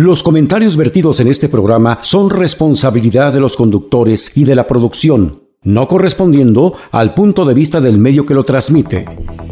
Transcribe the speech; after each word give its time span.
Los 0.00 0.22
comentarios 0.22 0.76
vertidos 0.76 1.18
en 1.18 1.26
este 1.26 1.48
programa 1.48 1.98
son 2.02 2.30
responsabilidad 2.30 3.32
de 3.32 3.40
los 3.40 3.56
conductores 3.56 4.36
y 4.36 4.44
de 4.44 4.54
la 4.54 4.64
producción, 4.64 5.42
no 5.64 5.88
correspondiendo 5.88 6.72
al 6.92 7.14
punto 7.14 7.44
de 7.44 7.52
vista 7.52 7.80
del 7.80 7.98
medio 7.98 8.24
que 8.24 8.32
lo 8.32 8.44
transmite. 8.44 9.06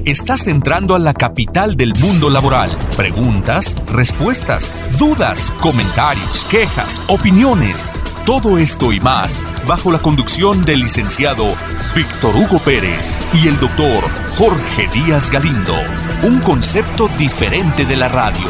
Estás 0.04 0.46
entrando 0.46 0.94
a 0.94 1.00
la 1.00 1.14
capital 1.14 1.76
del 1.76 1.94
mundo 2.00 2.30
laboral. 2.30 2.70
Preguntas, 2.96 3.74
respuestas, 3.92 4.70
dudas, 5.00 5.52
comentarios, 5.60 6.44
quejas, 6.44 7.02
opiniones. 7.08 7.92
Todo 8.24 8.56
esto 8.56 8.92
y 8.92 9.00
más 9.00 9.42
bajo 9.66 9.90
la 9.90 9.98
conducción 9.98 10.64
del 10.64 10.78
licenciado 10.78 11.44
Víctor 11.92 12.36
Hugo 12.36 12.60
Pérez 12.60 13.18
y 13.42 13.48
el 13.48 13.58
doctor 13.58 14.04
Jorge 14.38 14.88
Díaz 14.94 15.28
Galindo. 15.28 15.74
Un 16.22 16.38
concepto 16.38 17.08
diferente 17.18 17.84
de 17.84 17.96
la 17.96 18.06
radio 18.08 18.46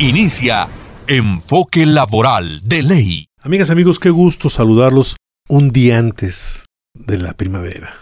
Inicia 0.00 0.68
Enfoque 1.08 1.84
Laboral 1.84 2.60
de 2.62 2.84
Ley. 2.84 3.26
Amigas, 3.42 3.70
amigos, 3.70 3.98
qué 3.98 4.10
gusto 4.10 4.48
saludarlos 4.48 5.16
un 5.48 5.70
día 5.70 5.98
antes 5.98 6.66
de 6.94 7.18
la 7.18 7.32
primavera. 7.32 7.92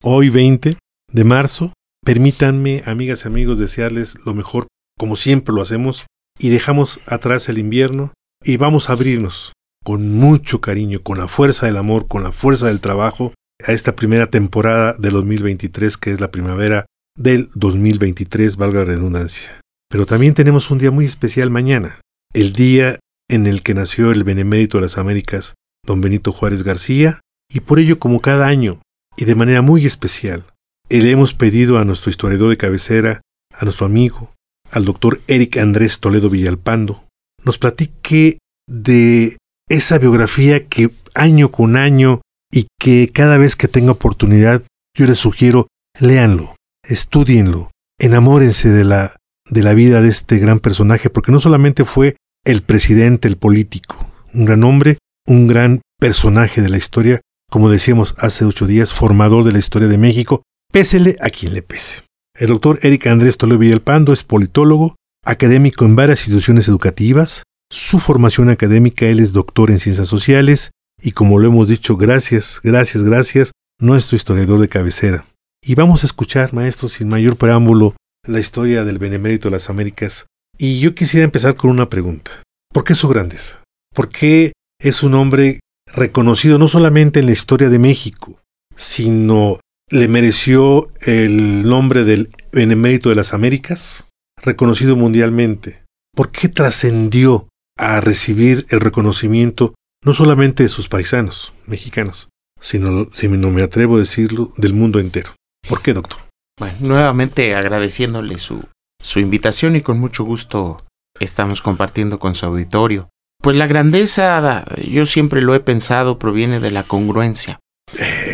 Hoy 0.00 0.28
20 0.28 0.76
de 1.12 1.24
marzo, 1.24 1.72
permítanme, 2.04 2.84
amigas 2.86 3.24
y 3.24 3.28
amigos, 3.28 3.58
desearles 3.58 4.16
lo 4.24 4.32
mejor, 4.32 4.68
como 4.96 5.16
siempre 5.16 5.52
lo 5.52 5.60
hacemos, 5.60 6.06
y 6.38 6.50
dejamos 6.50 7.00
atrás 7.04 7.48
el 7.48 7.58
invierno 7.58 8.12
y 8.44 8.56
vamos 8.56 8.88
a 8.88 8.92
abrirnos 8.92 9.52
con 9.84 10.16
mucho 10.16 10.60
cariño, 10.60 11.02
con 11.02 11.18
la 11.18 11.26
fuerza 11.26 11.66
del 11.66 11.78
amor, 11.78 12.06
con 12.06 12.22
la 12.22 12.30
fuerza 12.30 12.68
del 12.68 12.80
trabajo, 12.80 13.34
a 13.66 13.72
esta 13.72 13.96
primera 13.96 14.28
temporada 14.28 14.94
del 15.00 15.14
2023, 15.14 15.96
que 15.96 16.12
es 16.12 16.20
la 16.20 16.30
primavera 16.30 16.86
del 17.18 17.48
2023, 17.56 18.56
valga 18.56 18.80
la 18.80 18.84
redundancia. 18.84 19.59
Pero 19.90 20.06
también 20.06 20.34
tenemos 20.34 20.70
un 20.70 20.78
día 20.78 20.92
muy 20.92 21.04
especial 21.04 21.50
mañana, 21.50 22.00
el 22.32 22.52
día 22.52 23.00
en 23.28 23.46
el 23.46 23.62
que 23.62 23.74
nació 23.74 24.12
el 24.12 24.24
benemérito 24.24 24.78
de 24.78 24.82
las 24.82 24.96
Américas, 24.98 25.54
don 25.84 26.00
Benito 26.00 26.32
Juárez 26.32 26.62
García, 26.62 27.20
y 27.52 27.60
por 27.60 27.80
ello 27.80 27.98
como 27.98 28.20
cada 28.20 28.46
año, 28.46 28.80
y 29.16 29.24
de 29.24 29.34
manera 29.34 29.62
muy 29.62 29.84
especial, 29.84 30.44
le 30.88 31.10
hemos 31.10 31.34
pedido 31.34 31.78
a 31.78 31.84
nuestro 31.84 32.10
historiador 32.10 32.50
de 32.50 32.56
cabecera, 32.56 33.20
a 33.52 33.64
nuestro 33.64 33.86
amigo, 33.86 34.32
al 34.70 34.84
doctor 34.84 35.20
Eric 35.26 35.56
Andrés 35.56 35.98
Toledo 35.98 36.30
Villalpando, 36.30 37.04
nos 37.44 37.58
platique 37.58 38.38
de 38.68 39.36
esa 39.68 39.98
biografía 39.98 40.68
que 40.68 40.90
año 41.14 41.50
con 41.50 41.76
año 41.76 42.20
y 42.52 42.68
que 42.78 43.10
cada 43.12 43.38
vez 43.38 43.56
que 43.56 43.68
tenga 43.68 43.92
oportunidad 43.92 44.62
yo 44.96 45.06
les 45.06 45.18
sugiero, 45.18 45.66
léanlo, 45.98 46.56
estudienlo, 46.84 47.70
enamórense 47.98 48.68
de 48.68 48.84
la 48.84 49.16
de 49.50 49.62
la 49.62 49.74
vida 49.74 50.00
de 50.00 50.08
este 50.08 50.38
gran 50.38 50.60
personaje, 50.60 51.10
porque 51.10 51.32
no 51.32 51.40
solamente 51.40 51.84
fue 51.84 52.16
el 52.44 52.62
presidente, 52.62 53.28
el 53.28 53.36
político, 53.36 54.10
un 54.32 54.44
gran 54.44 54.64
hombre, 54.64 54.98
un 55.26 55.46
gran 55.46 55.80
personaje 55.98 56.62
de 56.62 56.68
la 56.68 56.78
historia, 56.78 57.20
como 57.50 57.68
decíamos 57.68 58.14
hace 58.18 58.44
ocho 58.44 58.66
días, 58.66 58.94
formador 58.94 59.44
de 59.44 59.52
la 59.52 59.58
historia 59.58 59.88
de 59.88 59.98
México, 59.98 60.42
pésele 60.72 61.16
a 61.20 61.30
quien 61.30 61.54
le 61.54 61.62
pese. 61.62 62.02
El 62.38 62.48
doctor 62.48 62.78
Eric 62.82 63.08
Andrés 63.08 63.36
Toledo 63.36 63.58
Villalpando 63.58 64.12
es 64.12 64.22
politólogo, 64.22 64.96
académico 65.24 65.84
en 65.84 65.96
varias 65.96 66.20
instituciones 66.20 66.68
educativas, 66.68 67.42
su 67.70 67.98
formación 67.98 68.48
académica 68.48 69.06
él 69.06 69.20
es 69.20 69.32
doctor 69.32 69.70
en 69.70 69.78
ciencias 69.78 70.08
sociales 70.08 70.70
y 71.00 71.12
como 71.12 71.38
lo 71.38 71.48
hemos 71.48 71.68
dicho, 71.68 71.96
gracias, 71.96 72.60
gracias, 72.62 73.04
gracias, 73.04 73.52
nuestro 73.78 74.16
historiador 74.16 74.60
de 74.60 74.68
cabecera. 74.68 75.24
Y 75.62 75.74
vamos 75.74 76.02
a 76.02 76.06
escuchar, 76.06 76.52
maestro, 76.54 76.88
sin 76.88 77.08
mayor 77.08 77.36
preámbulo, 77.36 77.94
la 78.26 78.40
historia 78.40 78.84
del 78.84 78.98
Benemérito 78.98 79.48
de 79.48 79.52
las 79.52 79.70
Américas. 79.70 80.26
Y 80.58 80.80
yo 80.80 80.94
quisiera 80.94 81.24
empezar 81.24 81.56
con 81.56 81.70
una 81.70 81.88
pregunta. 81.88 82.42
¿Por 82.72 82.84
qué 82.84 82.94
su 82.94 83.08
grandeza? 83.08 83.62
¿Por 83.94 84.08
qué 84.08 84.52
es 84.80 85.02
un 85.02 85.14
hombre 85.14 85.60
reconocido 85.86 86.58
no 86.58 86.68
solamente 86.68 87.20
en 87.20 87.26
la 87.26 87.32
historia 87.32 87.68
de 87.68 87.78
México, 87.78 88.40
sino 88.76 89.60
le 89.90 90.06
mereció 90.08 90.90
el 91.00 91.66
nombre 91.66 92.04
del 92.04 92.30
Benemérito 92.52 93.08
de 93.08 93.16
las 93.16 93.34
Américas, 93.34 94.06
reconocido 94.36 94.96
mundialmente? 94.96 95.82
¿Por 96.14 96.30
qué 96.30 96.48
trascendió 96.48 97.48
a 97.76 98.00
recibir 98.00 98.66
el 98.68 98.80
reconocimiento 98.80 99.74
no 100.04 100.14
solamente 100.14 100.62
de 100.62 100.68
sus 100.68 100.88
paisanos 100.88 101.52
mexicanos, 101.66 102.28
sino, 102.60 103.08
si 103.12 103.28
no 103.28 103.50
me 103.50 103.62
atrevo 103.62 103.96
a 103.96 104.00
decirlo, 104.00 104.52
del 104.56 104.74
mundo 104.74 104.98
entero? 105.00 105.34
¿Por 105.68 105.82
qué, 105.82 105.94
doctor? 105.94 106.29
Bueno, 106.60 106.76
nuevamente 106.80 107.54
agradeciéndole 107.54 108.36
su, 108.36 108.62
su 109.02 109.18
invitación 109.18 109.76
y 109.76 109.80
con 109.80 109.98
mucho 109.98 110.24
gusto 110.24 110.84
estamos 111.18 111.62
compartiendo 111.62 112.18
con 112.18 112.34
su 112.34 112.44
auditorio. 112.44 113.08
Pues 113.42 113.56
la 113.56 113.66
grandeza, 113.66 114.66
yo 114.86 115.06
siempre 115.06 115.40
lo 115.40 115.54
he 115.54 115.60
pensado, 115.60 116.18
proviene 116.18 116.60
de 116.60 116.70
la 116.70 116.82
congruencia, 116.82 117.60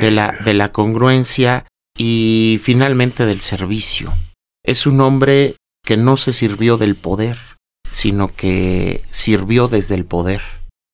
de 0.01 0.11
la, 0.11 0.37
de 0.45 0.55
la 0.55 0.73
congruencia 0.73 1.69
y 1.97 2.59
finalmente 2.61 3.27
del 3.27 3.41
servicio. 3.41 4.13
Es 4.65 4.89
un 4.89 5.01
hombre 5.01 5.55
que 5.85 5.97
no 5.97 6.17
se 6.17 6.33
sirvió 6.33 6.79
del 6.79 6.97
poder, 6.97 7.39
sino 7.89 8.35
que 8.35 9.05
sirvió 9.11 9.69
desde 9.69 9.95
el 9.95 10.05
poder. 10.05 10.43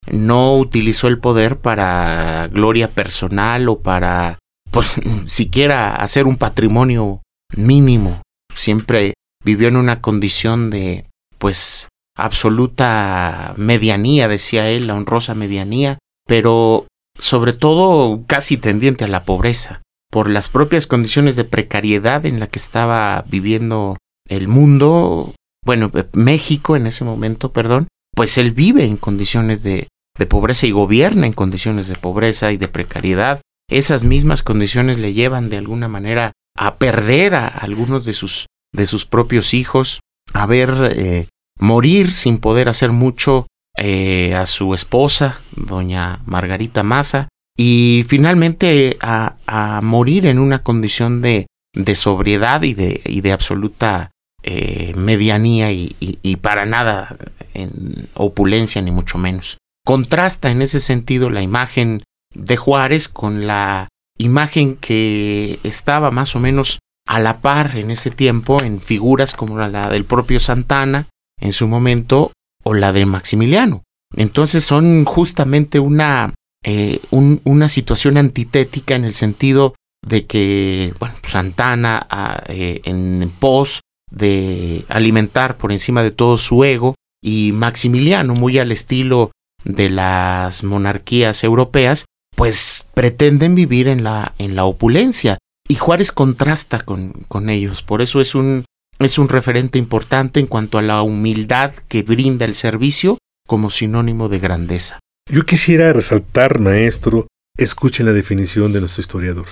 No 0.06 0.58
utilizó 0.58 1.08
el 1.08 1.18
poder 1.18 1.56
para 1.56 2.48
gloria 2.48 2.88
personal 2.88 3.70
o 3.70 3.80
para 3.80 4.38
pues 4.72 4.94
siquiera 5.26 5.94
hacer 5.94 6.26
un 6.26 6.36
patrimonio 6.36 7.22
mínimo. 7.54 8.22
Siempre 8.54 9.14
vivió 9.44 9.68
en 9.68 9.76
una 9.76 10.00
condición 10.00 10.70
de, 10.70 11.06
pues, 11.38 11.88
absoluta 12.16 13.54
medianía, 13.56 14.28
decía 14.28 14.68
él, 14.68 14.86
la 14.86 14.94
honrosa 14.94 15.34
medianía, 15.34 15.98
pero 16.26 16.86
sobre 17.18 17.52
todo 17.52 18.24
casi 18.26 18.56
tendiente 18.56 19.04
a 19.04 19.08
la 19.08 19.24
pobreza, 19.24 19.82
por 20.10 20.28
las 20.28 20.48
propias 20.48 20.86
condiciones 20.86 21.36
de 21.36 21.44
precariedad 21.44 22.24
en 22.24 22.40
la 22.40 22.46
que 22.46 22.58
estaba 22.58 23.24
viviendo 23.28 23.98
el 24.26 24.48
mundo, 24.48 25.34
bueno, 25.64 25.90
eh, 25.94 26.04
México 26.12 26.76
en 26.76 26.86
ese 26.86 27.04
momento, 27.04 27.52
perdón, 27.52 27.88
pues 28.14 28.38
él 28.38 28.52
vive 28.52 28.84
en 28.84 28.96
condiciones 28.96 29.62
de, 29.62 29.88
de 30.18 30.26
pobreza 30.26 30.66
y 30.66 30.70
gobierna 30.70 31.26
en 31.26 31.32
condiciones 31.34 31.88
de 31.88 31.96
pobreza 31.96 32.52
y 32.52 32.56
de 32.56 32.68
precariedad 32.68 33.40
esas 33.78 34.04
mismas 34.04 34.42
condiciones 34.42 34.98
le 34.98 35.12
llevan 35.12 35.48
de 35.48 35.58
alguna 35.58 35.88
manera 35.88 36.32
a 36.56 36.76
perder 36.76 37.34
a 37.34 37.46
algunos 37.46 38.04
de 38.04 38.12
sus, 38.12 38.46
de 38.72 38.86
sus 38.86 39.06
propios 39.06 39.54
hijos, 39.54 40.00
a 40.32 40.46
ver 40.46 40.92
eh, 40.96 41.28
morir 41.58 42.10
sin 42.10 42.38
poder 42.38 42.68
hacer 42.68 42.92
mucho 42.92 43.46
eh, 43.76 44.34
a 44.34 44.46
su 44.46 44.74
esposa, 44.74 45.40
doña 45.56 46.20
Margarita 46.26 46.82
Maza, 46.82 47.28
y 47.56 48.04
finalmente 48.08 48.96
a, 49.00 49.80
morir 49.82 50.26
en 50.26 50.38
una 50.38 50.62
condición 50.62 51.22
de, 51.22 51.46
de 51.74 51.94
sobriedad 51.94 52.62
y 52.62 52.74
de, 52.74 53.00
y 53.04 53.20
de 53.20 53.32
absoluta 53.32 54.10
eh, 54.42 54.92
medianía 54.96 55.70
y, 55.70 55.94
y, 56.00 56.36
para 56.36 56.66
nada 56.66 57.16
en 57.54 58.08
opulencia 58.14 58.82
ni 58.82 58.90
mucho 58.90 59.18
menos. 59.18 59.58
Contrasta 59.84 60.50
en 60.50 60.62
ese 60.62 60.80
sentido 60.80 61.30
la 61.30 61.42
imagen 61.42 62.02
de 62.34 62.56
Juárez 62.56 63.08
con 63.08 63.46
la 63.46 63.88
imagen 64.18 64.76
que 64.76 65.58
estaba 65.62 66.10
más 66.10 66.36
o 66.36 66.40
menos 66.40 66.78
a 67.06 67.18
la 67.18 67.40
par 67.40 67.76
en 67.76 67.90
ese 67.90 68.10
tiempo 68.10 68.62
en 68.62 68.80
figuras 68.80 69.34
como 69.34 69.58
la 69.58 69.88
del 69.88 70.04
propio 70.04 70.40
Santana 70.40 71.06
en 71.40 71.52
su 71.52 71.66
momento 71.66 72.32
o 72.62 72.74
la 72.74 72.92
de 72.92 73.06
Maximiliano. 73.06 73.82
Entonces 74.14 74.64
son 74.64 75.04
justamente 75.04 75.80
una, 75.80 76.34
eh, 76.64 77.00
una 77.10 77.68
situación 77.68 78.16
antitética 78.16 78.94
en 78.94 79.04
el 79.04 79.14
sentido 79.14 79.74
de 80.06 80.26
que 80.26 80.94
bueno, 80.98 81.14
Santana 81.22 82.06
ah, 82.10 82.42
eh, 82.48 82.80
en 82.84 83.32
pos 83.38 83.80
de 84.10 84.84
alimentar 84.88 85.56
por 85.56 85.72
encima 85.72 86.02
de 86.02 86.10
todo 86.10 86.36
su 86.36 86.64
ego 86.64 86.94
y 87.22 87.52
Maximiliano 87.52 88.34
muy 88.34 88.58
al 88.58 88.72
estilo 88.72 89.30
de 89.64 89.90
las 89.90 90.64
monarquías 90.64 91.44
europeas 91.44 92.04
pues 92.42 92.88
pretenden 92.92 93.54
vivir 93.54 93.86
en 93.86 94.02
la, 94.02 94.34
en 94.36 94.56
la 94.56 94.64
opulencia. 94.64 95.38
Y 95.68 95.76
Juárez 95.76 96.10
contrasta 96.10 96.80
con, 96.80 97.12
con 97.28 97.48
ellos, 97.48 97.84
por 97.84 98.02
eso 98.02 98.20
es 98.20 98.34
un, 98.34 98.64
es 98.98 99.16
un 99.16 99.28
referente 99.28 99.78
importante 99.78 100.40
en 100.40 100.48
cuanto 100.48 100.76
a 100.76 100.82
la 100.82 101.02
humildad 101.02 101.72
que 101.86 102.02
brinda 102.02 102.44
el 102.44 102.56
servicio 102.56 103.18
como 103.46 103.70
sinónimo 103.70 104.28
de 104.28 104.40
grandeza. 104.40 104.98
Yo 105.30 105.46
quisiera 105.46 105.92
resaltar, 105.92 106.58
maestro, 106.58 107.28
escuchen 107.56 108.06
la 108.06 108.12
definición 108.12 108.72
de 108.72 108.80
nuestro 108.80 109.02
historiador. 109.02 109.46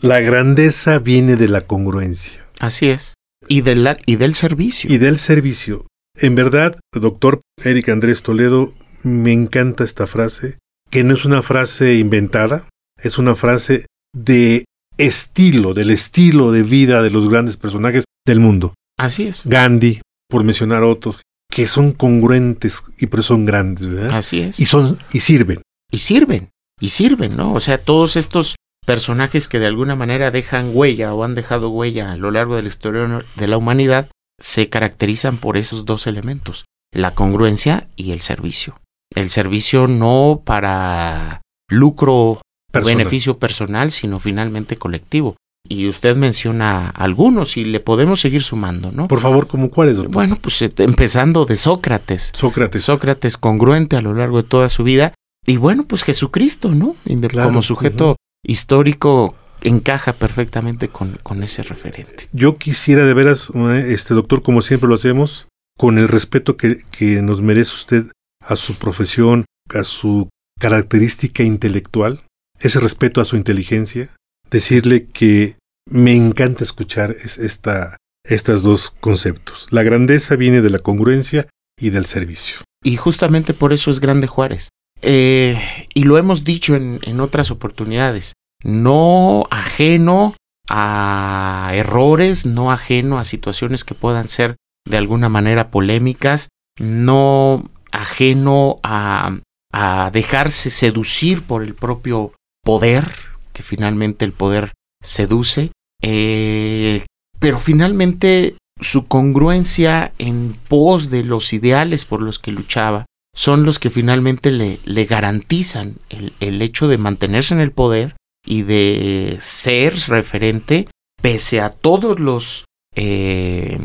La 0.00 0.20
grandeza 0.20 1.00
viene 1.00 1.34
de 1.34 1.48
la 1.48 1.62
congruencia. 1.62 2.46
Así 2.60 2.86
es. 2.90 3.14
Y, 3.48 3.62
de 3.62 3.74
la, 3.74 3.98
y 4.06 4.14
del 4.14 4.36
servicio. 4.36 4.88
Y 4.88 4.98
del 4.98 5.18
servicio. 5.18 5.88
En 6.16 6.36
verdad, 6.36 6.78
doctor 6.92 7.40
Eric 7.64 7.88
Andrés 7.88 8.22
Toledo, 8.22 8.72
me 9.02 9.32
encanta 9.32 9.82
esta 9.82 10.06
frase 10.06 10.58
que 10.90 11.04
no 11.04 11.14
es 11.14 11.24
una 11.24 11.42
frase 11.42 11.96
inventada, 11.96 12.68
es 13.02 13.18
una 13.18 13.34
frase 13.34 13.86
de 14.14 14.64
estilo, 14.98 15.74
del 15.74 15.90
estilo 15.90 16.52
de 16.52 16.62
vida 16.62 17.02
de 17.02 17.10
los 17.10 17.28
grandes 17.28 17.56
personajes 17.56 18.04
del 18.26 18.40
mundo. 18.40 18.74
Así 18.98 19.24
es. 19.24 19.46
Gandhi, 19.46 20.00
por 20.28 20.44
mencionar 20.44 20.82
otros, 20.82 21.20
que 21.50 21.68
son 21.68 21.92
congruentes 21.92 22.82
y 22.98 23.06
por 23.06 23.20
eso 23.20 23.34
son 23.34 23.44
grandes, 23.44 23.88
¿verdad? 23.88 24.16
Así 24.16 24.40
es. 24.40 24.58
Y 24.58 24.66
son 24.66 24.98
y 25.12 25.20
sirven. 25.20 25.62
Y 25.90 25.98
sirven, 25.98 26.50
y 26.80 26.88
sirven, 26.88 27.36
¿no? 27.36 27.52
O 27.52 27.60
sea, 27.60 27.78
todos 27.78 28.16
estos 28.16 28.56
personajes 28.84 29.48
que 29.48 29.58
de 29.58 29.66
alguna 29.66 29.96
manera 29.96 30.30
dejan 30.30 30.70
huella 30.72 31.12
o 31.14 31.24
han 31.24 31.34
dejado 31.34 31.70
huella 31.70 32.12
a 32.12 32.16
lo 32.16 32.30
largo 32.30 32.56
de 32.56 32.62
la 32.62 32.68
historia 32.68 33.24
de 33.34 33.46
la 33.46 33.56
humanidad 33.56 34.08
se 34.38 34.68
caracterizan 34.68 35.38
por 35.38 35.56
esos 35.56 35.84
dos 35.84 36.06
elementos, 36.06 36.66
la 36.92 37.12
congruencia 37.12 37.88
y 37.96 38.12
el 38.12 38.20
servicio. 38.20 38.78
El 39.14 39.30
servicio 39.30 39.86
no 39.88 40.42
para 40.44 41.42
lucro 41.68 42.14
o 42.14 42.40
beneficio 42.84 43.38
personal, 43.38 43.90
sino 43.90 44.20
finalmente 44.20 44.76
colectivo. 44.76 45.36
Y 45.68 45.88
usted 45.88 46.16
menciona 46.16 46.88
algunos 46.90 47.56
y 47.56 47.64
le 47.64 47.80
podemos 47.80 48.20
seguir 48.20 48.42
sumando, 48.42 48.92
¿no? 48.92 49.08
Por 49.08 49.20
favor, 49.20 49.48
¿como 49.48 49.70
cuáles? 49.70 49.96
Doctor? 49.96 50.14
Bueno, 50.14 50.36
pues 50.40 50.62
eh, 50.62 50.70
empezando 50.78 51.44
de 51.44 51.56
Sócrates. 51.56 52.30
Sócrates. 52.34 52.82
Sócrates 52.82 53.36
congruente 53.36 53.96
a 53.96 54.00
lo 54.00 54.14
largo 54.14 54.42
de 54.42 54.48
toda 54.48 54.68
su 54.68 54.84
vida. 54.84 55.14
Y 55.44 55.56
bueno, 55.56 55.84
pues 55.84 56.04
Jesucristo, 56.04 56.72
¿no? 56.72 56.94
Claro, 57.28 57.48
Como 57.48 57.62
sujeto 57.62 58.16
histórico 58.44 59.34
encaja 59.62 60.12
perfectamente 60.12 60.88
con, 60.88 61.18
con, 61.22 61.42
ese 61.42 61.62
referente. 61.62 62.28
Yo 62.32 62.58
quisiera 62.58 63.04
de 63.04 63.14
veras, 63.14 63.50
este 63.86 64.14
doctor, 64.14 64.42
como 64.42 64.62
siempre 64.62 64.88
lo 64.88 64.94
hacemos, 64.94 65.48
con 65.76 65.98
el 65.98 66.08
respeto 66.08 66.56
que, 66.56 66.82
que 66.90 67.22
nos 67.22 67.42
merece 67.42 67.74
usted 67.74 68.06
a 68.46 68.56
su 68.56 68.78
profesión, 68.78 69.44
a 69.74 69.84
su 69.84 70.28
característica 70.58 71.42
intelectual, 71.42 72.20
ese 72.60 72.80
respeto 72.80 73.20
a 73.20 73.24
su 73.24 73.36
inteligencia, 73.36 74.14
decirle 74.50 75.06
que 75.06 75.56
me 75.88 76.14
encanta 76.14 76.64
escuchar 76.64 77.16
esta, 77.20 77.96
estos 78.24 78.62
dos 78.62 78.90
conceptos. 79.00 79.68
La 79.70 79.82
grandeza 79.82 80.36
viene 80.36 80.62
de 80.62 80.70
la 80.70 80.78
congruencia 80.78 81.48
y 81.78 81.90
del 81.90 82.06
servicio. 82.06 82.60
Y 82.82 82.96
justamente 82.96 83.54
por 83.54 83.72
eso 83.72 83.90
es 83.90 84.00
grande 84.00 84.26
Juárez. 84.26 84.70
Eh, 85.02 85.60
y 85.92 86.04
lo 86.04 86.16
hemos 86.16 86.44
dicho 86.44 86.74
en, 86.74 87.00
en 87.02 87.20
otras 87.20 87.50
oportunidades, 87.50 88.32
no 88.64 89.46
ajeno 89.50 90.34
a 90.68 91.70
errores, 91.74 92.46
no 92.46 92.72
ajeno 92.72 93.18
a 93.18 93.24
situaciones 93.24 93.84
que 93.84 93.94
puedan 93.94 94.28
ser 94.28 94.56
de 94.88 94.96
alguna 94.96 95.28
manera 95.28 95.68
polémicas, 95.68 96.48
no 96.78 97.70
ajeno 98.00 98.78
a, 98.82 99.38
a 99.72 100.10
dejarse 100.12 100.70
seducir 100.70 101.42
por 101.42 101.62
el 101.62 101.74
propio 101.74 102.32
poder, 102.64 103.10
que 103.52 103.62
finalmente 103.62 104.24
el 104.24 104.32
poder 104.32 104.72
seduce, 105.02 105.72
eh, 106.02 107.04
pero 107.38 107.58
finalmente 107.58 108.56
su 108.80 109.06
congruencia 109.06 110.12
en 110.18 110.56
pos 110.68 111.10
de 111.10 111.24
los 111.24 111.52
ideales 111.52 112.04
por 112.04 112.20
los 112.20 112.38
que 112.38 112.52
luchaba 112.52 113.06
son 113.34 113.64
los 113.64 113.78
que 113.78 113.90
finalmente 113.90 114.50
le, 114.50 114.78
le 114.84 115.04
garantizan 115.04 115.96
el, 116.08 116.32
el, 116.40 116.60
hecho 116.62 116.88
de 116.88 116.98
mantenerse 116.98 117.54
en 117.54 117.60
el 117.60 117.72
poder 117.72 118.16
y 118.44 118.62
de 118.62 119.38
ser 119.40 119.94
referente 120.08 120.88
pese 121.20 121.60
a 121.60 121.70
todos 121.70 122.18
los 122.18 122.64
eh, 122.94 123.78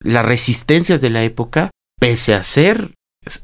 las 0.00 0.24
resistencias 0.24 1.00
de 1.00 1.10
la 1.10 1.24
época, 1.24 1.70
pese 1.98 2.34
a 2.34 2.42
ser 2.42 2.93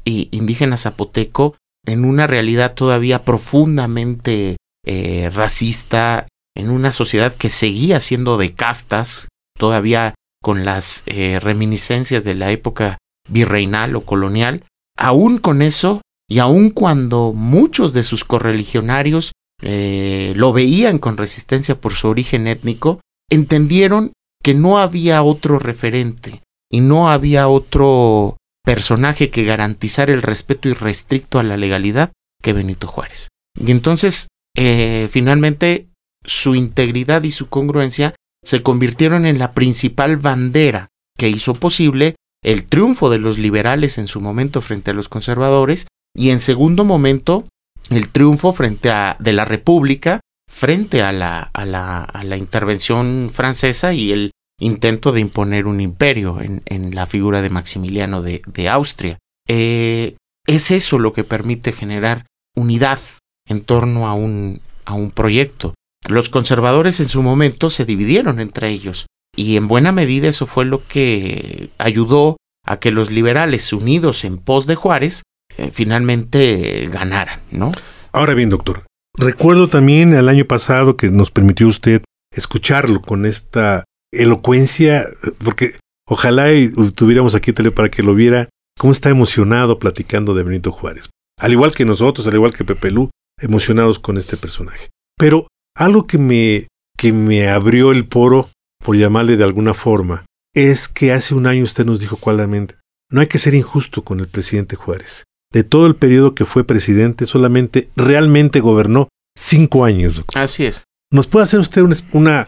indígena 0.05 0.77
zapoteco 0.77 1.55
en 1.85 2.05
una 2.05 2.27
realidad 2.27 2.73
todavía 2.73 3.23
profundamente 3.23 4.57
eh, 4.85 5.29
racista, 5.33 6.27
en 6.55 6.69
una 6.69 6.91
sociedad 6.91 7.33
que 7.35 7.49
seguía 7.49 7.99
siendo 7.99 8.37
de 8.37 8.53
castas, 8.53 9.27
todavía 9.57 10.15
con 10.41 10.65
las 10.65 11.03
eh, 11.05 11.39
reminiscencias 11.39 12.23
de 12.23 12.35
la 12.35 12.51
época 12.51 12.97
virreinal 13.29 13.95
o 13.95 14.01
colonial, 14.01 14.63
aún 14.97 15.37
con 15.37 15.61
eso, 15.61 16.01
y 16.29 16.39
aun 16.39 16.69
cuando 16.69 17.33
muchos 17.33 17.93
de 17.93 18.03
sus 18.03 18.23
correligionarios 18.23 19.33
eh, 19.61 20.33
lo 20.35 20.53
veían 20.53 20.97
con 20.97 21.17
resistencia 21.17 21.79
por 21.79 21.93
su 21.93 22.07
origen 22.07 22.47
étnico, 22.47 23.01
entendieron 23.29 24.13
que 24.43 24.53
no 24.53 24.79
había 24.79 25.23
otro 25.23 25.59
referente 25.59 26.41
y 26.71 26.81
no 26.81 27.09
había 27.09 27.47
otro 27.47 28.37
personaje 28.63 29.29
que 29.29 29.43
garantizara 29.43 30.13
el 30.13 30.21
respeto 30.21 30.69
irrestricto 30.69 31.39
a 31.39 31.43
la 31.43 31.57
legalidad 31.57 32.11
que 32.41 32.53
Benito 32.53 32.87
Juárez. 32.87 33.29
Y 33.59 33.71
entonces, 33.71 34.27
eh, 34.55 35.07
finalmente, 35.09 35.87
su 36.23 36.55
integridad 36.55 37.23
y 37.23 37.31
su 37.31 37.49
congruencia 37.49 38.15
se 38.43 38.63
convirtieron 38.63 39.25
en 39.25 39.39
la 39.39 39.53
principal 39.53 40.17
bandera 40.17 40.89
que 41.17 41.29
hizo 41.29 41.53
posible 41.53 42.15
el 42.43 42.65
triunfo 42.65 43.09
de 43.09 43.19
los 43.19 43.37
liberales 43.37 43.97
en 43.97 44.07
su 44.07 44.19
momento 44.19 44.61
frente 44.61 44.91
a 44.91 44.93
los 44.93 45.09
conservadores 45.09 45.87
y 46.15 46.29
en 46.29 46.41
segundo 46.41 46.83
momento 46.83 47.47
el 47.89 48.09
triunfo 48.09 48.51
frente 48.51 48.89
a 48.89 49.15
de 49.19 49.33
la 49.33 49.45
República 49.45 50.21
frente 50.49 51.01
a 51.01 51.11
la, 51.11 51.39
a 51.39 51.65
la, 51.65 52.03
a 52.03 52.23
la 52.23 52.37
intervención 52.37 53.29
francesa 53.31 53.93
y 53.93 54.11
el 54.11 54.31
intento 54.61 55.11
de 55.11 55.19
imponer 55.19 55.65
un 55.65 55.81
imperio 55.81 56.39
en, 56.39 56.95
la 56.95 57.07
figura 57.07 57.41
de 57.41 57.49
Maximiliano 57.49 58.21
de, 58.21 58.41
de 58.45 58.69
Austria. 58.69 59.17
Eh, 59.47 60.15
es 60.47 60.71
eso 60.71 60.99
lo 60.99 61.13
que 61.13 61.23
permite 61.23 61.71
generar 61.71 62.27
unidad 62.55 62.99
en 63.47 63.61
torno 63.61 64.07
a 64.07 64.13
un, 64.13 64.61
a 64.85 64.93
un 64.93 65.11
proyecto. 65.11 65.73
Los 66.07 66.29
conservadores 66.29 66.99
en 66.99 67.09
su 67.09 67.23
momento 67.23 67.69
se 67.69 67.85
dividieron 67.85 68.39
entre 68.39 68.69
ellos 68.69 69.07
y 69.35 69.57
en 69.57 69.67
buena 69.67 69.91
medida 69.91 70.27
eso 70.27 70.45
fue 70.45 70.65
lo 70.65 70.85
que 70.87 71.69
ayudó 71.77 72.37
a 72.65 72.77
que 72.77 72.91
los 72.91 73.09
liberales 73.09 73.73
unidos 73.73 74.23
en 74.23 74.37
pos 74.37 74.67
de 74.67 74.75
Juárez 74.75 75.23
eh, 75.57 75.71
finalmente 75.71 76.87
ganaran, 76.91 77.41
¿no? 77.51 77.71
Ahora 78.11 78.35
bien, 78.35 78.49
doctor, 78.49 78.83
recuerdo 79.17 79.67
también 79.67 80.13
el 80.13 80.29
año 80.29 80.45
pasado 80.45 80.97
que 80.97 81.09
nos 81.09 81.31
permitió 81.31 81.67
usted 81.67 82.03
escucharlo 82.35 83.01
con 83.01 83.25
esta 83.25 83.85
elocuencia, 84.11 85.07
porque 85.43 85.75
ojalá 86.07 86.51
y 86.53 86.71
tuviéramos 86.91 87.35
aquí 87.35 87.53
tele 87.53 87.71
para 87.71 87.89
que 87.89 88.03
lo 88.03 88.13
viera, 88.15 88.49
cómo 88.77 88.91
está 88.91 89.09
emocionado 89.09 89.79
platicando 89.79 90.33
de 90.33 90.43
Benito 90.43 90.71
Juárez. 90.71 91.09
Al 91.39 91.51
igual 91.53 91.73
que 91.73 91.85
nosotros, 91.85 92.27
al 92.27 92.35
igual 92.35 92.53
que 92.53 92.65
Pepe 92.65 92.91
Lu, 92.91 93.09
emocionados 93.39 93.99
con 93.99 94.17
este 94.17 94.37
personaje. 94.37 94.89
Pero 95.17 95.47
algo 95.75 96.07
que 96.07 96.17
me, 96.17 96.67
que 96.97 97.13
me 97.13 97.49
abrió 97.49 97.91
el 97.91 98.07
poro, 98.07 98.49
por 98.83 98.95
llamarle 98.95 99.37
de 99.37 99.43
alguna 99.43 99.73
forma, 99.73 100.25
es 100.53 100.87
que 100.87 101.11
hace 101.11 101.33
un 101.33 101.47
año 101.47 101.63
usted 101.63 101.85
nos 101.85 101.99
dijo 101.99 102.17
claramente, 102.17 102.75
no 103.09 103.21
hay 103.21 103.27
que 103.27 103.39
ser 103.39 103.53
injusto 103.53 104.03
con 104.03 104.19
el 104.19 104.27
presidente 104.27 104.75
Juárez. 104.75 105.23
De 105.51 105.63
todo 105.63 105.85
el 105.85 105.95
periodo 105.95 106.33
que 106.33 106.45
fue 106.45 106.63
presidente, 106.63 107.25
solamente 107.25 107.89
realmente 107.95 108.59
gobernó 108.61 109.09
cinco 109.37 109.85
años. 109.85 110.15
Doctor. 110.15 110.41
Así 110.41 110.65
es. 110.65 110.85
¿Nos 111.11 111.27
puede 111.27 111.43
hacer 111.43 111.59
usted 111.59 111.81
una, 111.81 111.95
una 112.13 112.47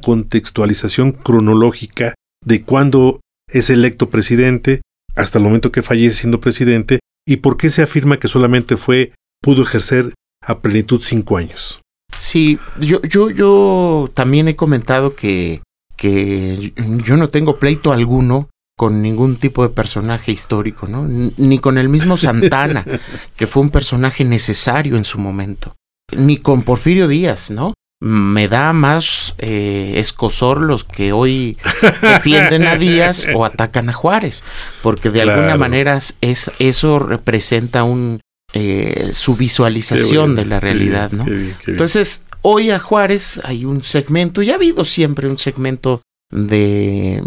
contextualización 0.00 1.12
cronológica 1.12 2.14
de 2.44 2.62
cuándo 2.62 3.20
es 3.48 3.70
electo 3.70 4.10
presidente 4.10 4.82
hasta 5.14 5.38
el 5.38 5.44
momento 5.44 5.72
que 5.72 5.82
fallece 5.82 6.16
siendo 6.16 6.40
presidente 6.40 7.00
y 7.26 7.38
por 7.38 7.56
qué 7.56 7.70
se 7.70 7.82
afirma 7.82 8.18
que 8.18 8.28
solamente 8.28 8.76
fue 8.76 9.12
pudo 9.42 9.62
ejercer 9.62 10.14
a 10.42 10.60
plenitud 10.60 11.00
cinco 11.02 11.36
años. 11.36 11.80
Sí, 12.16 12.58
yo, 12.80 13.02
yo, 13.02 13.30
yo 13.30 14.10
también 14.14 14.48
he 14.48 14.56
comentado 14.56 15.14
que, 15.14 15.62
que 15.96 16.72
yo 17.04 17.16
no 17.16 17.30
tengo 17.30 17.58
pleito 17.58 17.92
alguno 17.92 18.48
con 18.76 19.02
ningún 19.02 19.36
tipo 19.36 19.62
de 19.62 19.70
personaje 19.70 20.32
histórico, 20.32 20.86
¿no? 20.86 21.06
Ni 21.08 21.58
con 21.58 21.78
el 21.78 21.88
mismo 21.88 22.16
Santana, 22.16 22.84
que 23.36 23.46
fue 23.46 23.62
un 23.62 23.70
personaje 23.70 24.24
necesario 24.24 24.96
en 24.96 25.04
su 25.04 25.18
momento, 25.18 25.74
ni 26.14 26.38
con 26.38 26.62
Porfirio 26.62 27.08
Díaz, 27.08 27.50
¿no? 27.50 27.72
Me 28.00 28.46
da 28.48 28.74
más 28.74 29.34
eh, 29.38 29.94
escosor 29.96 30.60
los 30.60 30.84
que 30.84 31.12
hoy 31.12 31.56
defienden 32.02 32.66
a 32.66 32.76
Díaz 32.76 33.26
o 33.34 33.44
atacan 33.46 33.88
a 33.88 33.94
Juárez, 33.94 34.44
porque 34.82 35.10
de 35.10 35.22
claro. 35.22 35.40
alguna 35.40 35.56
manera 35.56 35.98
es, 36.20 36.50
eso 36.58 36.98
representa 36.98 37.84
un, 37.84 38.20
eh, 38.52 39.10
su 39.14 39.36
visualización 39.36 40.34
de 40.34 40.44
la 40.44 40.60
realidad, 40.60 41.10
¿no? 41.12 41.24
Qué 41.24 41.30
bien, 41.30 41.56
qué 41.58 41.66
bien. 41.66 41.74
Entonces, 41.74 42.22
hoy 42.42 42.70
a 42.70 42.78
Juárez 42.78 43.40
hay 43.44 43.64
un 43.64 43.82
segmento, 43.82 44.42
y 44.42 44.50
ha 44.50 44.54
habido 44.54 44.84
siempre 44.84 45.28
un 45.28 45.38
segmento 45.38 46.02
de, 46.30 47.22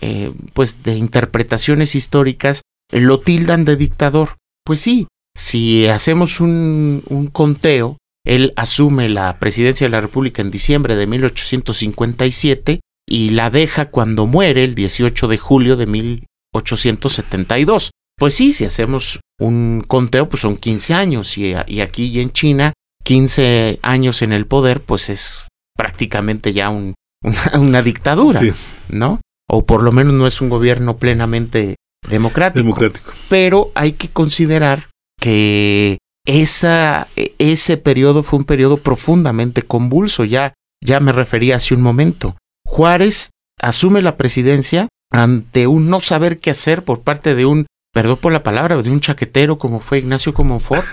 eh, 0.00 0.32
pues, 0.52 0.82
de 0.82 0.96
interpretaciones 0.96 1.94
históricas, 1.94 2.62
lo 2.92 3.20
tildan 3.20 3.64
de 3.64 3.76
dictador. 3.76 4.36
Pues 4.64 4.80
sí, 4.80 5.08
si 5.36 5.86
hacemos 5.86 6.40
un, 6.40 7.02
un 7.08 7.28
conteo, 7.28 7.96
él 8.30 8.52
asume 8.54 9.08
la 9.08 9.40
presidencia 9.40 9.88
de 9.88 9.90
la 9.90 10.00
República 10.00 10.40
en 10.40 10.52
diciembre 10.52 10.94
de 10.94 11.08
1857 11.08 12.78
y 13.08 13.30
la 13.30 13.50
deja 13.50 13.90
cuando 13.90 14.26
muere 14.26 14.62
el 14.62 14.76
18 14.76 15.26
de 15.26 15.36
julio 15.36 15.76
de 15.76 15.86
1872. 15.86 17.90
Pues 18.16 18.34
sí, 18.34 18.52
si 18.52 18.64
hacemos 18.64 19.18
un 19.40 19.82
conteo, 19.84 20.28
pues 20.28 20.42
son 20.42 20.56
15 20.56 20.94
años 20.94 21.36
y, 21.38 21.54
y, 21.66 21.80
aquí 21.80 22.04
y 22.04 22.20
en 22.20 22.30
China, 22.30 22.72
15 23.02 23.80
años 23.82 24.22
en 24.22 24.32
el 24.32 24.46
poder, 24.46 24.80
pues 24.80 25.10
es 25.10 25.48
prácticamente 25.76 26.52
ya 26.52 26.70
un, 26.70 26.94
una, 27.24 27.58
una, 27.58 27.82
dictadura, 27.82 28.38
Sí. 28.38 28.52
¿no? 28.90 29.20
O 29.48 29.66
por 29.66 29.82
lo 29.82 29.90
menos 29.90 30.14
no 30.14 30.28
es 30.28 30.40
un 30.40 30.50
gobierno 30.50 30.98
plenamente 30.98 31.74
democrático. 32.08 32.62
Democrático. 32.62 33.10
Pero 33.28 33.72
hay 33.74 33.94
que 33.94 34.08
considerar 34.08 34.88
que 35.20 35.98
esa, 36.30 37.08
ese 37.38 37.76
periodo 37.76 38.22
fue 38.22 38.38
un 38.38 38.44
periodo 38.44 38.76
profundamente 38.76 39.62
convulso. 39.62 40.24
Ya, 40.24 40.54
ya 40.80 41.00
me 41.00 41.12
refería 41.12 41.56
hace 41.56 41.74
un 41.74 41.82
momento. 41.82 42.36
Juárez 42.64 43.30
asume 43.60 44.00
la 44.00 44.16
presidencia 44.16 44.88
ante 45.10 45.66
un 45.66 45.90
no 45.90 46.00
saber 46.00 46.38
qué 46.38 46.50
hacer 46.50 46.84
por 46.84 47.00
parte 47.00 47.34
de 47.34 47.46
un, 47.46 47.66
perdón 47.92 48.18
por 48.18 48.32
la 48.32 48.44
palabra, 48.44 48.80
de 48.80 48.90
un 48.90 49.00
chaquetero 49.00 49.58
como 49.58 49.80
fue 49.80 49.98
Ignacio 49.98 50.32
Comonfort, 50.32 50.86